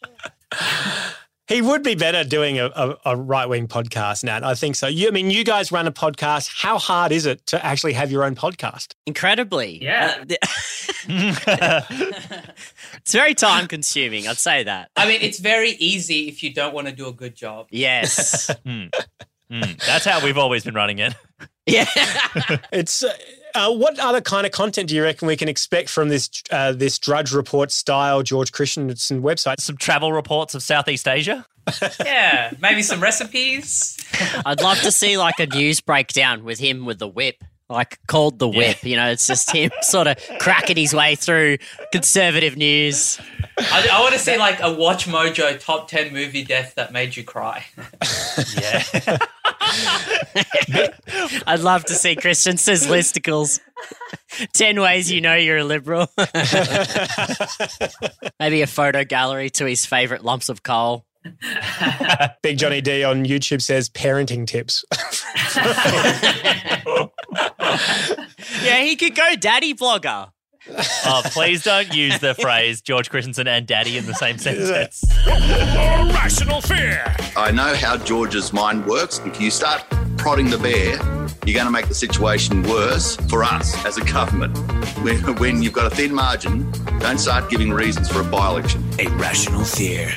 He 1.47 1.61
would 1.61 1.83
be 1.83 1.95
better 1.95 2.25
doing 2.25 2.59
a, 2.59 2.67
a, 2.67 2.97
a 3.05 3.17
right 3.17 3.47
wing 3.47 3.69
podcast, 3.69 4.25
Nat. 4.25 4.43
I 4.43 4.55
think 4.55 4.77
so. 4.77 4.87
You, 4.87 5.09
I 5.09 5.11
mean, 5.11 5.31
you 5.31 5.45
guys 5.45 5.71
run 5.71 5.87
a 5.87 5.93
podcast. 5.93 6.51
How 6.63 6.79
hard 6.79 7.13
is 7.13 7.27
it 7.27 7.47
to 7.49 7.65
actually 7.65 7.93
have 7.93 8.11
your 8.11 8.25
own 8.25 8.35
podcast? 8.35 8.95
Incredibly, 9.07 9.83
Yeah. 9.83 10.25
it's 11.07 13.13
very 13.13 13.35
time 13.35 13.67
consuming. 13.67 14.27
I'd 14.27 14.39
say 14.39 14.65
that. 14.65 14.91
I 14.97 15.07
mean, 15.07 15.21
it's 15.21 15.39
very 15.39 15.71
easy 15.73 16.29
if 16.29 16.43
you 16.43 16.53
don't 16.53 16.75
want 16.75 16.89
to 16.89 16.95
do 16.95 17.09
a 17.09 17.13
good 17.13 17.35
job. 17.35 17.67
Yes. 17.71 18.51
Hmm. 18.65 18.87
Hmm. 19.51 19.61
that's 19.87 20.07
how 20.07 20.25
we've 20.25 20.39
always 20.39 20.65
been 20.65 20.75
running 20.75 20.99
it 21.01 21.15
yeah 21.67 21.87
It's 22.73 23.05
uh, 23.05 23.13
uh, 23.55 23.73
what 23.73 23.99
other 23.99 24.21
kind 24.21 24.47
of 24.47 24.53
content 24.53 24.89
do 24.89 24.97
you 24.97 25.03
reckon 25.03 25.29
we 25.29 25.37
can 25.37 25.49
expect 25.49 25.89
from 25.89 26.09
this 26.09 26.31
uh, 26.51 26.73
this 26.73 26.99
Drudge 26.99 27.33
Report 27.33 27.71
style 27.71 28.23
George 28.23 28.53
Christensen 28.53 29.23
website? 29.23 29.61
some 29.61 29.77
travel 29.77 30.13
reports 30.13 30.55
of 30.55 30.63
southeast 30.63 31.09
asia 31.09 31.47
Yeah, 32.05 32.53
maybe 32.61 32.83
some 32.83 33.03
recipes. 33.03 33.97
I'd 34.45 34.61
love 34.61 34.81
to 34.81 34.93
see 34.93 35.17
like 35.17 35.41
a 35.41 35.47
news 35.47 35.81
breakdown 35.81 36.45
with 36.45 36.59
him 36.59 36.85
with 36.85 36.99
the 36.99 37.09
whip, 37.09 37.43
like 37.69 37.99
called 38.07 38.39
the 38.39 38.49
whip. 38.49 38.85
You 38.85 38.97
know, 38.97 39.11
it's 39.11 39.27
just 39.27 39.51
him 39.51 39.71
sort 39.83 40.07
of 40.07 40.17
cracking 40.39 40.77
his 40.77 40.95
way 40.95 41.15
through 41.15 41.59
conservative 41.93 42.57
news. 42.57 43.21
I, 43.59 43.89
I 43.93 44.01
want 44.01 44.15
to 44.15 44.19
see 44.19 44.37
like 44.37 44.61
a 44.61 44.73
Watch 44.73 45.07
Mojo 45.07 45.59
top 45.59 45.89
10 45.89 46.13
movie 46.13 46.45
death 46.45 46.75
that 46.75 46.93
made 46.93 47.17
you 47.17 47.25
cry. 47.25 47.65
yeah 48.61 48.83
I'd 51.47 51.61
love 51.61 51.85
to 51.87 51.95
see 51.95 52.17
Christensen's 52.17 52.87
listicles. 52.87 53.61
10 54.53 54.81
ways 54.81 55.11
you 55.11 55.21
know 55.21 55.35
you're 55.35 55.59
a 55.59 55.65
liberal. 55.65 56.09
Maybe 58.41 58.63
a 58.63 58.67
photo 58.67 59.05
gallery 59.05 59.51
to 59.51 59.67
his 59.67 59.87
favorite 59.87 60.25
lumps 60.25 60.49
of 60.49 60.63
coal. 60.63 61.05
Big 62.43 62.59
Johnny 62.59 62.81
D 62.81 63.05
on 63.05 63.25
YouTube 63.25 63.63
says 63.63 63.89
parenting 63.89 64.47
tips. 64.47 64.85
Yeah, 68.63 68.83
he 68.83 68.97
could 68.97 69.15
go 69.15 69.35
daddy 69.37 69.75
blogger. 69.75 70.31
Oh, 71.05 71.23
please 71.27 71.63
don't 71.63 71.95
use 71.95 72.19
the 72.21 72.35
phrase 72.35 72.81
George 72.81 73.11
Christensen 73.11 73.47
and 73.47 73.67
daddy 73.67 73.99
in 73.99 74.07
the 74.07 74.15
same 74.15 74.39
sentence. 74.39 75.05
Rational 75.27 76.63
fear. 76.63 77.15
I 77.37 77.51
know 77.51 77.75
how 77.75 77.99
George's 77.99 78.53
mind 78.53 78.87
works. 78.87 79.21
If 79.27 79.41
you 79.41 79.51
start 79.51 79.85
prodding 80.17 80.49
the 80.49 80.57
bear, 80.57 80.97
you're 81.45 81.55
going 81.55 81.67
to 81.67 81.71
make 81.71 81.89
the 81.89 81.95
situation 81.95 82.63
worse 82.63 83.17
for 83.29 83.45
us 83.45 83.85
as 83.85 83.99
a 83.99 84.05
government. 84.05 84.57
When, 85.03 85.37
when 85.37 85.63
you've 85.63 85.75
got 85.75 85.93
a 85.93 85.95
thin 85.95 86.15
margin, 86.15 86.71
don't 86.99 87.19
start 87.19 87.51
giving 87.51 87.71
reasons 87.71 88.09
for 88.09 88.23
a 88.23 88.25
by 88.25 88.49
election. 88.49 88.83
A 88.99 89.09
rational 89.09 89.65
fear. 89.65 90.15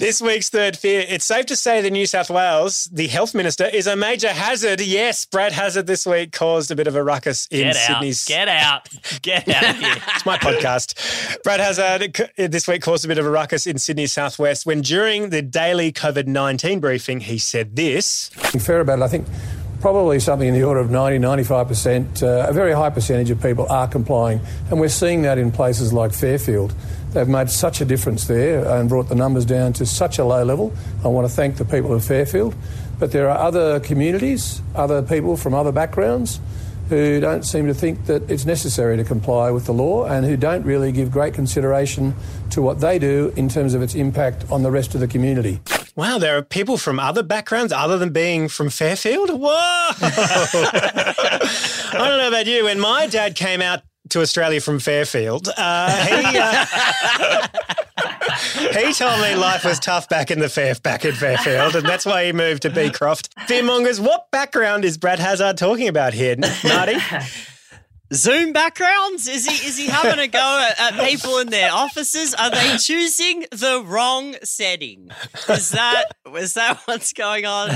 This 0.00 0.22
week's 0.22 0.48
third 0.48 0.78
fear. 0.78 1.04
It's 1.06 1.26
safe 1.26 1.44
to 1.44 1.56
say 1.56 1.82
that 1.82 1.90
New 1.90 2.06
South 2.06 2.30
Wales, 2.30 2.88
the 2.90 3.06
health 3.06 3.34
minister, 3.34 3.66
is 3.66 3.86
a 3.86 3.94
major 3.94 4.30
hazard. 4.30 4.80
Yes, 4.80 5.26
Brad 5.26 5.52
Hazzard 5.52 5.86
this 5.86 6.06
week 6.06 6.32
caused 6.32 6.70
a 6.70 6.74
bit 6.74 6.86
of 6.86 6.96
a 6.96 7.04
ruckus 7.04 7.46
in 7.50 7.64
Get 7.64 7.76
out. 7.76 7.82
Sydney's. 7.82 8.24
Get 8.24 8.48
out. 8.48 8.88
Get 9.20 9.46
out 9.46 9.74
of 9.74 9.76
here. 9.76 9.96
it's 10.14 10.24
my 10.24 10.38
podcast. 10.38 11.42
Brad 11.42 11.60
Hazzard 11.60 12.18
this 12.38 12.66
week 12.66 12.80
caused 12.80 13.04
a 13.04 13.08
bit 13.08 13.18
of 13.18 13.26
a 13.26 13.30
ruckus 13.30 13.66
in 13.66 13.76
Sydney's 13.76 14.14
southwest 14.14 14.64
when 14.64 14.80
during 14.80 15.28
the 15.28 15.42
daily 15.42 15.92
COVID 15.92 16.26
19 16.26 16.80
briefing, 16.80 17.20
he 17.20 17.36
said 17.36 17.76
this. 17.76 18.30
fair 18.30 18.80
about 18.80 19.00
it, 19.00 19.02
I 19.02 19.08
think 19.08 19.26
probably 19.82 20.18
something 20.20 20.48
in 20.48 20.54
the 20.54 20.62
order 20.62 20.80
of 20.80 20.90
90, 20.90 21.18
95%, 21.18 22.22
uh, 22.22 22.48
a 22.48 22.52
very 22.52 22.72
high 22.72 22.90
percentage 22.90 23.30
of 23.30 23.42
people 23.42 23.66
are 23.70 23.88
complying. 23.88 24.40
And 24.70 24.80
we're 24.80 24.88
seeing 24.88 25.22
that 25.22 25.38
in 25.38 25.50
places 25.50 25.92
like 25.92 26.12
Fairfield. 26.12 26.74
They've 27.12 27.28
made 27.28 27.50
such 27.50 27.80
a 27.80 27.84
difference 27.84 28.26
there 28.26 28.64
and 28.68 28.88
brought 28.88 29.08
the 29.08 29.16
numbers 29.16 29.44
down 29.44 29.72
to 29.74 29.86
such 29.86 30.18
a 30.18 30.24
low 30.24 30.44
level. 30.44 30.72
I 31.04 31.08
want 31.08 31.28
to 31.28 31.32
thank 31.32 31.56
the 31.56 31.64
people 31.64 31.92
of 31.92 32.04
Fairfield. 32.04 32.54
But 33.00 33.12
there 33.12 33.28
are 33.28 33.38
other 33.38 33.80
communities, 33.80 34.62
other 34.74 35.02
people 35.02 35.36
from 35.36 35.54
other 35.54 35.72
backgrounds 35.72 36.38
who 36.90 37.20
don't 37.20 37.44
seem 37.44 37.66
to 37.66 37.74
think 37.74 38.06
that 38.06 38.28
it's 38.30 38.44
necessary 38.44 38.96
to 38.96 39.04
comply 39.04 39.50
with 39.50 39.64
the 39.64 39.72
law 39.72 40.04
and 40.06 40.26
who 40.26 40.36
don't 40.36 40.64
really 40.64 40.92
give 40.92 41.10
great 41.10 41.32
consideration 41.32 42.14
to 42.50 42.60
what 42.60 42.80
they 42.80 42.98
do 42.98 43.32
in 43.36 43.48
terms 43.48 43.74
of 43.74 43.82
its 43.82 43.94
impact 43.94 44.44
on 44.50 44.62
the 44.62 44.70
rest 44.70 44.94
of 44.94 45.00
the 45.00 45.08
community. 45.08 45.60
Wow, 45.96 46.18
there 46.18 46.36
are 46.36 46.42
people 46.42 46.76
from 46.76 46.98
other 47.00 47.22
backgrounds 47.22 47.72
other 47.72 47.98
than 47.98 48.12
being 48.12 48.48
from 48.48 48.70
Fairfield? 48.70 49.30
Whoa! 49.30 49.48
I 49.52 51.14
don't 51.92 52.18
know 52.18 52.28
about 52.28 52.46
you. 52.46 52.64
When 52.64 52.78
my 52.80 53.06
dad 53.06 53.34
came 53.34 53.62
out 53.62 53.82
to 54.10 54.20
Australia 54.20 54.60
from 54.60 54.78
Fairfield, 54.78 55.48
uh, 55.56 56.06
he, 56.06 56.38
uh, 56.38 56.66
he 58.86 58.92
told 58.92 59.20
me 59.20 59.34
life 59.34 59.64
was 59.64 59.78
tough 59.78 60.08
back 60.08 60.30
in 60.30 60.38
the 60.38 60.48
fair, 60.48 60.74
back 60.76 61.04
in 61.04 61.14
Fairfield, 61.14 61.76
and 61.76 61.86
that's 61.86 62.06
why 62.06 62.26
he 62.26 62.32
moved 62.32 62.62
to 62.62 62.70
Beecroft. 62.70 63.34
Fearmongers, 63.48 64.00
what 64.00 64.30
background 64.30 64.84
is 64.84 64.98
Brad 64.98 65.18
Hazzard 65.18 65.56
talking 65.56 65.88
about 65.88 66.14
here, 66.14 66.36
Marty? 66.64 66.96
Zoom 68.12 68.52
backgrounds? 68.52 69.28
Is 69.28 69.46
he 69.46 69.66
is 69.66 69.78
he 69.78 69.86
having 69.86 70.18
a 70.18 70.26
go 70.26 70.68
at, 70.68 70.94
at 70.98 71.08
people 71.08 71.38
in 71.38 71.48
their 71.48 71.72
offices? 71.72 72.34
Are 72.34 72.50
they 72.50 72.76
choosing 72.76 73.46
the 73.52 73.84
wrong 73.86 74.34
setting? 74.42 75.10
Is 75.48 75.70
that 75.70 76.06
is 76.34 76.54
that 76.54 76.80
what's 76.86 77.12
going 77.12 77.46
on? 77.46 77.70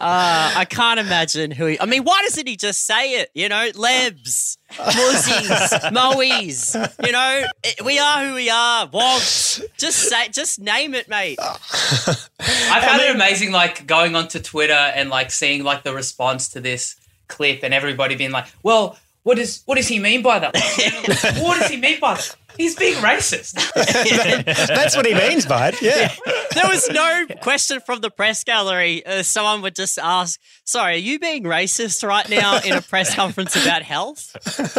Uh, 0.00 0.52
I 0.56 0.66
can't 0.68 1.00
imagine 1.00 1.50
who. 1.50 1.66
He, 1.66 1.80
I 1.80 1.86
mean, 1.86 2.04
why 2.04 2.22
doesn't 2.22 2.46
he 2.46 2.56
just 2.56 2.86
say 2.86 3.20
it? 3.20 3.30
You 3.34 3.48
know, 3.48 3.70
lebs, 3.74 4.56
muzzies, 4.78 5.92
moes. 5.92 6.76
You 7.04 7.12
know, 7.12 7.44
we 7.84 7.98
are 7.98 8.26
who 8.26 8.34
we 8.34 8.48
are. 8.50 8.86
Wogs. 8.86 9.62
Just 9.78 10.08
say, 10.08 10.28
just 10.28 10.60
name 10.60 10.94
it, 10.94 11.08
mate. 11.08 11.38
I 11.40 12.80
found 12.82 13.02
it 13.02 13.14
amazing, 13.14 13.52
like 13.52 13.86
going 13.86 14.14
onto 14.14 14.40
Twitter 14.40 14.72
and 14.72 15.10
like 15.10 15.30
seeing 15.30 15.64
like 15.64 15.82
the 15.84 15.94
response 15.94 16.48
to 16.50 16.60
this 16.60 16.96
clip, 17.28 17.62
and 17.62 17.72
everybody 17.74 18.16
being 18.16 18.32
like, 18.32 18.46
"Well, 18.62 18.98
what 19.22 19.36
does 19.36 19.62
what 19.66 19.76
does 19.76 19.88
he 19.88 19.98
mean 19.98 20.22
by 20.22 20.38
that? 20.38 20.54
what 21.42 21.58
does 21.60 21.70
he 21.70 21.76
mean 21.76 22.00
by 22.00 22.14
that? 22.14 22.36
He's 22.56 22.76
being 22.76 22.96
racist." 22.96 23.54
That's 24.68 24.96
what 24.96 25.06
he 25.06 25.14
means 25.14 25.46
by 25.46 25.68
it. 25.68 25.80
Yeah. 25.82 26.12
There 26.54 26.68
was 26.68 26.88
no 26.90 27.26
question 27.42 27.80
from 27.80 28.00
the 28.00 28.10
press 28.10 28.42
gallery. 28.44 29.04
Uh, 29.06 29.22
someone 29.22 29.62
would 29.62 29.74
just 29.74 29.98
ask, 29.98 30.40
"Sorry, 30.64 30.94
are 30.94 30.98
you 30.98 31.18
being 31.18 31.44
racist 31.44 32.06
right 32.06 32.28
now 32.28 32.58
in 32.60 32.72
a 32.72 32.82
press 32.82 33.14
conference 33.14 33.56
about 33.56 33.82
health?" 33.82 34.36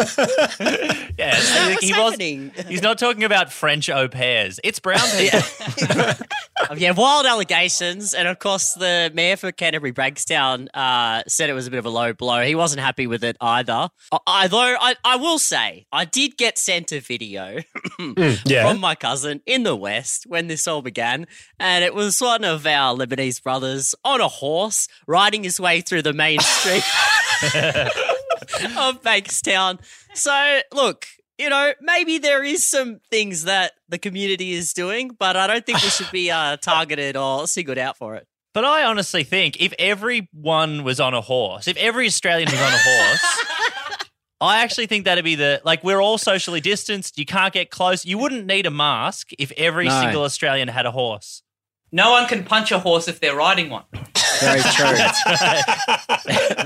Yeah, 1.18 1.38
Is 1.38 1.50
that 1.54 1.66
he- 1.66 1.72
what's 1.74 1.86
he 1.86 1.92
happening? 1.92 2.52
He's 2.68 2.82
not 2.82 2.98
talking 2.98 3.24
about 3.24 3.52
French 3.52 3.90
au 3.90 4.08
pairs. 4.08 4.60
It's 4.64 4.80
brown 4.80 5.08
people. 5.18 5.40
Um, 6.70 6.78
yeah, 6.78 6.92
wild 6.92 7.26
allegations, 7.26 8.14
and 8.14 8.28
of 8.28 8.40
course, 8.40 8.74
the 8.74 9.12
mayor 9.14 9.38
for 9.38 9.52
Canterbury 9.52 9.94
Bankstown 9.94 10.68
uh, 10.74 11.22
said 11.28 11.50
it 11.50 11.54
was 11.54 11.68
a 11.68 11.72
bit 11.72 11.78
of 11.80 11.86
a 11.86 11.90
low 11.90 12.14
blow. 12.14 12.42
He 12.44 12.56
wasn't 12.56 12.82
happy 12.82 13.08
with 13.08 13.24
it 13.24 13.38
either. 13.42 13.90
Although 14.26 14.78
I, 14.80 14.96
I 15.04 15.16
will 15.18 15.38
say, 15.40 15.86
I 15.92 16.06
did 16.06 16.38
get 16.38 16.58
sent 16.58 16.92
a 16.92 17.00
video 17.00 17.61
yeah. 18.46 18.68
from 18.68 18.80
my 18.80 18.96
cousin 18.96 19.42
in 19.46 19.64
the 19.64 19.76
West 19.76 20.26
when 20.28 20.48
this 20.48 20.68
all 20.68 20.82
began, 20.82 21.28
and 21.60 21.84
it 21.84 21.94
was 21.94 22.20
one 22.22 22.44
of 22.44 22.66
our 22.66 22.96
Lebanese 22.96 23.42
brothers 23.42 23.96
on 24.04 24.22
a 24.22 24.28
horse 24.28 24.88
riding 25.08 25.44
his 25.44 25.60
way 25.60 25.82
through 25.82 26.02
the 26.02 26.14
main 26.14 26.40
street 26.40 26.84
of 28.78 29.02
Bankstown. 29.02 29.80
So, 30.14 30.62
look, 30.74 31.06
you 31.38 31.50
know, 31.50 31.74
maybe 31.82 32.20
there 32.20 32.44
is 32.44 32.64
some 32.64 33.00
things 33.10 33.46
that 33.46 33.74
the 33.90 33.98
community 33.98 34.52
is 34.54 34.74
doing, 34.74 35.10
but 35.18 35.36
I 35.36 35.48
don't 35.48 35.66
think 35.66 35.82
we 35.82 35.90
should 35.90 36.12
be 36.12 36.30
uh, 36.30 36.58
targeted 36.62 37.18
or 37.18 37.48
singled 37.48 37.78
out 37.78 37.98
for 37.98 38.16
it. 38.16 38.28
But 38.54 38.66
I 38.66 38.84
honestly 38.84 39.24
think 39.24 39.62
if 39.62 39.74
everyone 39.80 40.84
was 40.84 41.00
on 41.00 41.14
a 41.14 41.22
horse, 41.22 41.68
if 41.68 41.78
every 41.78 42.06
Australian 42.06 42.52
was 42.52 42.60
on 42.60 42.74
a 42.74 42.78
horse, 42.78 43.26
I 44.42 44.64
actually 44.64 44.88
think 44.88 45.06
that'd 45.06 45.24
be 45.24 45.36
the 45.36 45.62
like 45.64 45.84
we're 45.84 46.02
all 46.02 46.18
socially 46.18 46.60
distanced. 46.62 47.18
You 47.20 47.26
can't 47.26 47.54
get 47.54 47.70
close. 47.70 48.06
You 48.06 48.18
wouldn't 48.18 48.48
need 48.48 48.66
a 48.66 48.72
mask 48.72 49.30
if 49.38 49.52
every 49.56 49.86
No. 49.86 50.02
single 50.02 50.24
Australian 50.24 50.68
had 50.68 50.86
a 50.88 50.92
horse. 50.92 51.44
No 51.92 52.12
one 52.12 52.28
can 52.28 52.44
punch 52.44 52.72
a 52.72 52.80
horse 52.80 53.08
if 53.08 53.20
they're 53.20 53.36
riding 53.36 53.70
one. 53.70 53.84
Very 54.40 54.62
true. 54.62 54.98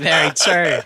Very 0.00 0.30
true. 0.30 0.80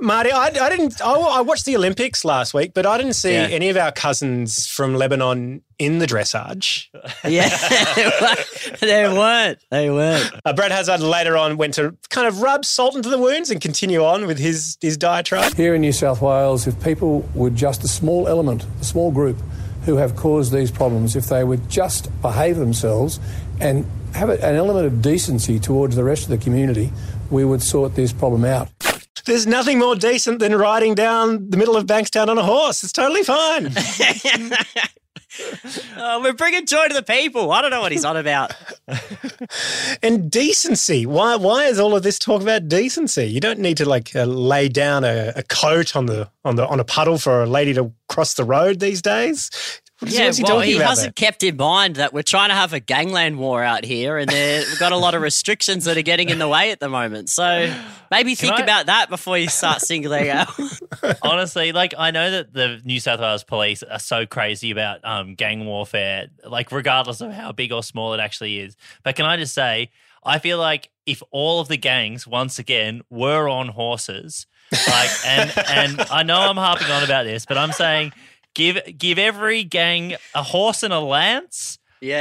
Marty, 0.00 0.30
I, 0.32 0.46
I 0.46 0.70
didn't. 0.70 1.02
I, 1.02 1.12
I 1.12 1.40
watched 1.42 1.66
the 1.66 1.76
Olympics 1.76 2.24
last 2.24 2.54
week, 2.54 2.72
but 2.74 2.86
I 2.86 2.96
didn't 2.96 3.12
see 3.12 3.34
Yeah. 3.34 3.48
any 3.50 3.68
of 3.68 3.76
our 3.76 3.92
cousins 3.92 4.66
from 4.66 4.94
Lebanon 4.94 5.62
in 5.78 5.98
the 5.98 6.06
dressage. 6.06 6.86
Yeah, 7.28 7.48
they 8.80 9.06
weren't. 9.06 9.58
They 9.70 9.90
weren't. 9.90 10.30
Uh, 10.44 10.52
Brad 10.54 10.72
Hazzard 10.72 11.00
later 11.00 11.36
on 11.36 11.56
went 11.56 11.74
to 11.74 11.96
kind 12.10 12.26
of 12.26 12.40
rub 12.42 12.64
salt 12.64 12.96
into 12.96 13.08
the 13.10 13.18
wounds 13.18 13.50
and 13.50 13.60
continue 13.60 14.02
on 14.04 14.26
with 14.26 14.38
his 14.38 14.76
his 14.80 14.96
diatribe. 14.96 15.54
Here 15.54 15.74
in 15.74 15.80
New 15.82 15.92
South 15.92 16.20
Wales, 16.22 16.66
if 16.66 16.82
people 16.82 17.28
would 17.34 17.54
just 17.54 17.84
a 17.84 17.88
small 17.88 18.26
element, 18.28 18.64
a 18.80 18.84
small 18.84 19.10
group 19.12 19.36
who 19.84 19.96
have 19.96 20.16
caused 20.16 20.52
these 20.52 20.70
problems, 20.70 21.16
if 21.16 21.26
they 21.26 21.44
would 21.44 21.68
just 21.68 22.08
behave 22.22 22.56
themselves 22.56 23.20
and 23.60 23.84
have 24.14 24.30
a- 24.30 24.44
an 24.44 24.56
element 24.56 24.86
of 24.86 25.02
decency 25.02 25.58
towards 25.58 25.96
the 25.96 26.04
rest 26.04 26.22
of 26.24 26.28
the 26.30 26.38
community, 26.38 26.92
we 27.30 27.44
would 27.44 27.62
sort 27.62 27.94
this 27.94 28.12
problem 28.12 28.44
out. 28.44 28.68
There's 29.24 29.46
nothing 29.46 29.78
more 29.78 29.94
decent 29.94 30.38
than 30.40 30.54
riding 30.54 30.94
down 30.94 31.50
the 31.50 31.56
middle 31.56 31.76
of 31.76 31.86
Bankstown 31.86 32.28
on 32.28 32.38
a 32.38 32.42
horse. 32.42 32.82
It's 32.82 32.92
totally 32.92 33.22
fine. 33.22 33.72
Uh, 35.96 36.20
we're 36.22 36.32
bringing 36.32 36.66
joy 36.66 36.88
to 36.88 36.94
the 36.94 37.02
people. 37.02 37.52
I 37.52 37.62
don't 37.62 37.70
know 37.70 37.80
what 37.80 37.92
he's 37.92 38.04
on 38.04 38.16
about. 38.16 38.54
and 40.02 40.30
decency. 40.30 41.06
Why? 41.06 41.36
Why 41.36 41.64
is 41.64 41.78
all 41.78 41.96
of 41.96 42.02
this 42.02 42.18
talk 42.18 42.42
about 42.42 42.68
decency? 42.68 43.24
You 43.24 43.40
don't 43.40 43.58
need 43.58 43.76
to 43.78 43.88
like 43.88 44.14
uh, 44.14 44.24
lay 44.24 44.68
down 44.68 45.04
a, 45.04 45.32
a 45.36 45.42
coat 45.44 45.96
on 45.96 46.06
the 46.06 46.28
on 46.44 46.56
the 46.56 46.66
on 46.66 46.80
a 46.80 46.84
puddle 46.84 47.18
for 47.18 47.42
a 47.42 47.46
lady 47.46 47.72
to 47.74 47.92
cross 48.08 48.34
the 48.34 48.44
road 48.44 48.80
these 48.80 49.00
days. 49.00 49.50
What 50.02 50.08
is, 50.10 50.18
yeah, 50.18 50.24
what's 50.26 50.36
he 50.38 50.42
well, 50.42 50.52
talking 50.56 50.70
he 50.70 50.76
about 50.76 50.88
hasn't 50.88 51.16
kept 51.16 51.42
in 51.44 51.56
mind 51.56 51.96
that 51.96 52.12
we're 52.12 52.22
trying 52.22 52.48
to 52.48 52.54
have 52.54 52.72
a 52.72 52.80
gangland 52.80 53.38
war 53.38 53.62
out 53.62 53.84
here, 53.84 54.18
and 54.18 54.28
there- 54.28 54.60
we've 54.60 54.78
got 54.78 54.90
a 54.92 54.96
lot 54.96 55.14
of 55.14 55.22
restrictions 55.22 55.84
that 55.84 55.96
are 55.96 56.02
getting 56.02 56.28
in 56.28 56.38
the 56.38 56.48
way 56.48 56.72
at 56.72 56.80
the 56.80 56.88
moment. 56.88 57.30
So 57.30 57.72
maybe 58.10 58.34
Can 58.34 58.48
think 58.48 58.60
I- 58.60 58.62
about 58.64 58.86
that 58.86 59.08
before 59.08 59.38
you 59.38 59.48
start 59.48 59.80
singling 59.80 60.28
out. 60.28 60.48
Honestly, 61.22 61.72
like 61.72 61.94
I 61.96 62.10
know 62.10 62.30
that 62.32 62.52
the 62.52 62.80
New 62.84 62.98
South 63.00 63.20
Wales 63.20 63.44
police 63.44 63.82
are 63.84 63.98
so 64.00 64.26
crazy 64.26 64.70
about 64.72 65.00
um, 65.04 65.34
gang 65.34 65.64
warfare, 65.66 66.26
like 66.44 66.72
regardless 66.72 67.20
of 67.20 67.32
how 67.32 67.52
big 67.52 67.72
or 67.72 67.82
small 67.82 68.12
it 68.14 68.20
actually 68.20 68.58
is. 68.58 68.76
But 69.04 69.14
can 69.16 69.24
I 69.24 69.36
just 69.36 69.54
say, 69.54 69.90
I 70.24 70.38
feel 70.40 70.58
like 70.58 70.90
if 71.06 71.22
all 71.30 71.60
of 71.60 71.68
the 71.68 71.76
gangs 71.76 72.26
once 72.26 72.58
again 72.58 73.02
were 73.10 73.48
on 73.48 73.68
horses, 73.68 74.46
like 74.72 75.10
and 75.26 75.52
and 75.68 76.00
I 76.10 76.22
know 76.22 76.38
I'm 76.38 76.56
harping 76.56 76.90
on 76.90 77.02
about 77.04 77.24
this, 77.24 77.44
but 77.46 77.56
I'm 77.58 77.72
saying 77.72 78.12
give 78.54 78.78
give 78.98 79.18
every 79.18 79.64
gang 79.64 80.16
a 80.34 80.42
horse 80.42 80.82
and 80.82 80.92
a 80.92 81.00
lance, 81.00 81.78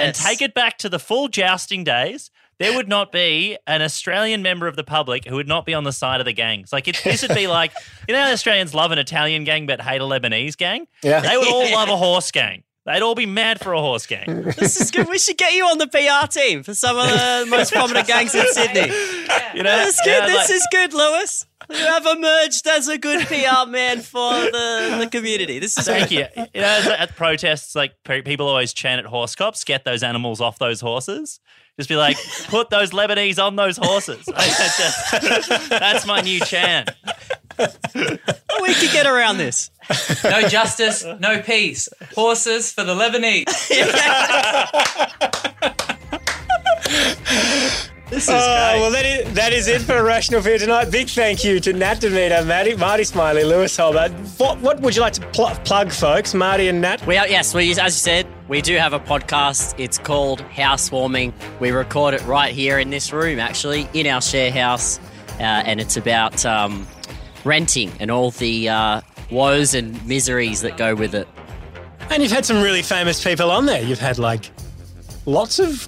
and 0.08 0.16
take 0.16 0.42
it 0.42 0.54
back 0.54 0.78
to 0.80 0.90
the 0.90 1.00
full 1.00 1.28
jousting 1.28 1.84
days. 1.84 2.30
There 2.60 2.76
would 2.76 2.88
not 2.88 3.12
be 3.12 3.58
an 3.66 3.82
Australian 3.82 4.44
member 4.44 4.68
of 4.68 4.76
the 4.76 4.84
public 4.84 5.26
who 5.26 5.36
would 5.36 5.48
not 5.48 5.66
be 5.66 5.74
on 5.74 5.84
the 5.84 5.92
side 5.92 6.20
of 6.20 6.26
the 6.26 6.34
gangs. 6.34 6.72
Like 6.72 6.88
it, 6.88 7.02
this 7.04 7.24
would 7.24 7.34
be 7.34 7.48
like 7.48 7.72
you 8.08 8.14
know, 8.14 8.32
Australians 8.32 8.76
love 8.76 8.92
an 8.92 9.00
Italian 9.00 9.44
gang 9.46 9.66
but 9.66 9.82
hate 9.82 10.00
a 10.00 10.04
Lebanese 10.04 10.56
gang. 10.56 10.86
Yeah. 11.02 11.22
they 11.22 11.38
would 11.38 11.48
all 11.48 11.72
love 11.74 11.90
a 11.90 11.98
horse 11.98 12.30
gang. 12.30 12.64
They'd 12.92 13.02
all 13.02 13.16
be 13.16 13.26
mad 13.26 13.60
for 13.62 13.74
a 13.74 13.80
horse 13.80 14.06
gang. 14.06 14.44
This 14.58 14.80
is 14.80 14.92
good. 14.92 15.08
We 15.08 15.18
should 15.18 15.38
get 15.38 15.54
you 15.54 15.66
on 15.66 15.78
the 15.78 15.88
PR 15.88 16.28
team 16.28 16.64
for 16.64 16.74
some 16.74 16.98
of 16.98 17.08
the 17.08 17.46
most 17.50 17.72
prominent 17.72 18.08
gangs 18.08 18.36
in 18.36 18.46
Sydney. 18.52 18.94
You 19.56 19.64
know, 19.64 19.78
this 19.78 19.96
is 19.96 20.02
good. 20.04 20.12
Yeah, 20.12 20.26
this 20.28 20.50
like- 20.50 20.50
is 20.50 20.68
good, 20.72 20.94
Lewis. 20.94 21.46
You 21.70 21.78
have 21.78 22.06
emerged 22.06 22.68
as 22.68 22.88
a 22.90 22.98
good 22.98 23.26
PR 23.28 23.70
man 23.70 24.02
for 24.02 24.32
the, 24.32 24.98
the 25.00 25.08
community. 25.10 25.60
This 25.60 25.78
is 25.78 25.86
Thank 25.86 26.12
you. 26.12 26.26
You 26.54 26.62
know, 26.62 26.96
at 26.98 27.16
protests, 27.16 27.76
like 27.76 27.94
people 28.04 28.48
always 28.48 28.74
chant 28.74 29.00
at 29.00 29.06
horse 29.06 29.36
cops, 29.36 29.64
get 29.64 29.86
those 29.86 30.04
animals 30.04 30.42
off 30.42 30.60
those 30.60 30.82
horses. 30.82 31.40
Just 31.78 31.88
be 31.88 31.96
like, 31.96 32.18
put 32.50 32.70
those 32.70 32.92
Lebanese 32.92 33.42
on 33.42 33.56
those 33.56 33.78
horses. 33.78 34.26
That's, 34.28 35.70
that's 35.70 36.06
my 36.06 36.20
new 36.22 36.40
chant. 36.42 36.90
We 37.58 38.74
could 38.74 38.92
get 38.92 39.06
around 39.08 39.38
this. 39.38 39.72
No 40.24 40.48
justice, 40.48 41.06
no 41.20 41.42
peace. 41.42 41.90
Horses 42.16 42.72
for 42.72 42.84
the 42.84 42.96
Lebanese. 42.96 43.48
This 48.12 48.28
oh, 48.28 48.34
well, 48.34 48.92
that 48.92 49.06
is, 49.06 49.34
that 49.36 49.54
is 49.54 49.70
it 49.70 49.80
for 49.80 50.04
Rational 50.04 50.42
Fear 50.42 50.58
tonight. 50.58 50.92
Big 50.92 51.08
thank 51.08 51.46
you 51.46 51.62
to 51.62 51.72
Nat 51.72 52.02
Damena, 52.02 52.46
Marty, 52.46 52.76
Marty 52.76 53.06
Smiley, 53.06 53.46
Lewis 53.46 53.78
Hobba. 53.78 54.12
What, 54.38 54.60
what 54.60 54.82
would 54.82 54.98
you 54.98 55.02
like 55.02 55.14
to 55.14 55.26
pl- 55.28 55.56
plug, 55.64 55.94
folks? 55.94 56.34
Marty 56.34 56.68
and 56.68 56.82
Nat? 56.82 57.08
We 57.08 57.16
are, 57.16 57.26
yes, 57.26 57.54
we, 57.54 57.72
as 57.72 57.78
you 57.78 57.90
said, 57.92 58.28
we 58.50 58.62
do 58.62 58.76
have 58.76 58.92
a 58.92 59.00
podcast. 59.00 59.76
It's 59.78 59.98
called 59.98 60.42
Housewarming. 60.42 61.34
We 61.62 61.72
record 61.72 62.14
it 62.14 62.22
right 62.26 62.54
here 62.54 62.80
in 62.80 62.90
this 62.90 63.14
room, 63.14 63.40
actually, 63.40 63.88
in 63.94 64.08
our 64.08 64.22
share 64.22 64.52
house. 64.52 65.00
Uh, 65.40 65.44
and 65.44 65.80
it's 65.80 65.96
about 65.96 66.46
um, 66.46 66.86
renting 67.46 67.94
and 68.02 68.12
all 68.12 68.32
the 68.32 68.68
uh, 68.68 69.02
woes 69.32 69.74
and 69.74 70.06
miseries 70.06 70.62
that 70.62 70.78
go 70.78 70.96
with 70.96 71.16
it. 71.16 71.28
And 72.10 72.22
you've 72.22 72.32
had 72.32 72.46
some 72.46 72.62
really 72.62 72.82
famous 72.82 73.24
people 73.24 73.50
on 73.52 73.66
there. 73.66 73.82
You've 73.82 74.00
had 74.00 74.18
like 74.20 74.52
lots 75.26 75.60
of 75.60 75.88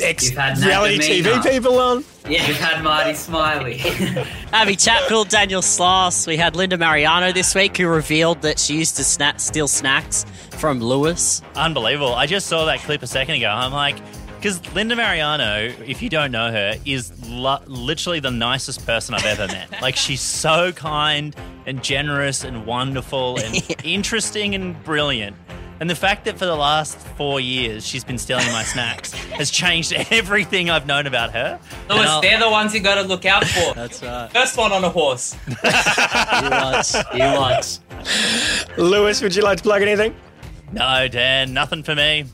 ex 0.00 0.24
You've 0.28 0.38
had 0.38 0.58
Nat 0.60 0.66
reality 0.66 1.22
TV 1.22 1.42
people 1.42 1.78
on. 1.78 2.04
Yeah, 2.28 2.46
we've 2.46 2.56
had 2.58 2.82
Marty 2.82 3.14
Smiley. 3.14 3.80
Abby 4.52 4.76
Chatfield, 4.76 5.28
Daniel 5.28 5.60
Sloss. 5.60 6.26
We 6.26 6.36
had 6.36 6.56
Linda 6.56 6.78
Marigliano 6.78 7.34
this 7.34 7.54
week 7.54 7.76
who 7.76 7.86
revealed 7.86 8.42
that 8.42 8.58
she 8.58 8.76
used 8.78 8.96
to 8.96 9.02
sna- 9.02 9.38
steal 9.38 9.68
snacks 9.68 10.24
from 10.52 10.80
Lewis. 10.80 11.42
Unbelievable. 11.54 12.14
I 12.14 12.26
just 12.26 12.46
saw 12.46 12.64
that 12.66 12.80
clip 12.80 13.02
a 13.02 13.06
second 13.06 13.36
ago. 13.36 13.48
I'm 13.48 13.72
like, 13.72 13.96
because 14.44 14.74
Linda 14.74 14.94
Marigliano, 14.94 15.74
if 15.88 16.02
you 16.02 16.10
don't 16.10 16.30
know 16.30 16.52
her, 16.52 16.74
is 16.84 17.10
lu- 17.30 17.56
literally 17.66 18.20
the 18.20 18.30
nicest 18.30 18.84
person 18.84 19.14
I've 19.14 19.24
ever 19.24 19.46
met. 19.46 19.70
Like, 19.80 19.96
she's 19.96 20.20
so 20.20 20.70
kind 20.72 21.34
and 21.64 21.82
generous 21.82 22.44
and 22.44 22.66
wonderful 22.66 23.38
and 23.40 23.74
interesting 23.84 24.54
and 24.54 24.82
brilliant. 24.84 25.34
And 25.80 25.88
the 25.88 25.94
fact 25.94 26.26
that 26.26 26.38
for 26.38 26.44
the 26.44 26.54
last 26.54 26.98
four 26.98 27.40
years 27.40 27.86
she's 27.86 28.04
been 28.04 28.18
stealing 28.18 28.46
my 28.52 28.64
snacks 28.64 29.12
has 29.32 29.50
changed 29.50 29.94
everything 30.10 30.68
I've 30.68 30.86
known 30.86 31.06
about 31.06 31.32
her. 31.32 31.58
Lewis, 31.88 32.06
I'll- 32.06 32.20
they're 32.20 32.38
the 32.38 32.50
ones 32.50 32.74
you 32.74 32.80
got 32.80 32.96
to 32.96 33.08
look 33.08 33.24
out 33.24 33.46
for. 33.46 33.72
That's 33.72 34.02
right. 34.02 34.30
First 34.30 34.58
one 34.58 34.72
on 34.72 34.84
a 34.84 34.90
horse. 34.90 35.32
He 35.46 35.54
was. 36.50 36.96
He 37.14 37.18
was. 37.20 37.80
Lewis, 38.76 39.22
would 39.22 39.34
you 39.34 39.42
like 39.42 39.56
to 39.56 39.62
plug 39.62 39.80
anything? 39.80 40.14
No, 40.70 41.08
Dan, 41.08 41.54
nothing 41.54 41.82
for 41.82 41.94
me. 41.94 42.26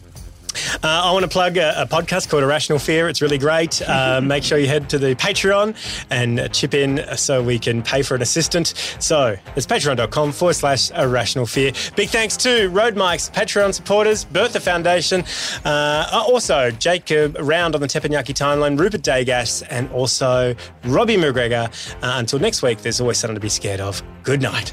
Uh, 0.82 1.02
I 1.04 1.12
want 1.12 1.24
to 1.24 1.28
plug 1.28 1.56
a, 1.56 1.82
a 1.82 1.86
podcast 1.86 2.28
called 2.28 2.42
Irrational 2.42 2.78
Fear. 2.78 3.08
It's 3.08 3.22
really 3.22 3.38
great. 3.38 3.80
Uh, 3.82 4.20
make 4.22 4.42
sure 4.42 4.58
you 4.58 4.66
head 4.66 4.88
to 4.90 4.98
the 4.98 5.14
Patreon 5.14 5.76
and 6.10 6.40
uh, 6.40 6.48
chip 6.48 6.74
in 6.74 7.04
so 7.16 7.42
we 7.42 7.58
can 7.58 7.82
pay 7.82 8.02
for 8.02 8.14
an 8.14 8.22
assistant. 8.22 8.68
So 8.98 9.36
it's 9.56 9.66
patreon.com 9.66 10.32
forward 10.32 10.54
slash 10.54 10.90
Irrational 10.92 11.46
Fear. 11.46 11.72
Big 11.96 12.08
thanks 12.08 12.36
to 12.38 12.68
Road 12.68 12.96
Mike's 12.96 13.30
Patreon 13.30 13.74
supporters, 13.74 14.24
Bertha 14.24 14.60
Foundation, 14.60 15.24
uh, 15.64 16.24
also 16.28 16.70
Jacob 16.70 17.36
Round 17.38 17.74
on 17.74 17.80
the 17.80 17.86
Teppanyaki 17.86 18.34
timeline, 18.34 18.78
Rupert 18.78 19.02
Daygas, 19.02 19.66
and 19.70 19.90
also 19.92 20.54
Robbie 20.84 21.16
McGregor. 21.16 21.68
Uh, 22.02 22.18
until 22.18 22.38
next 22.38 22.62
week, 22.62 22.78
there's 22.78 23.00
always 23.00 23.18
something 23.18 23.34
to 23.34 23.40
be 23.40 23.48
scared 23.48 23.80
of. 23.80 24.02
Good 24.22 24.42
night. 24.42 24.72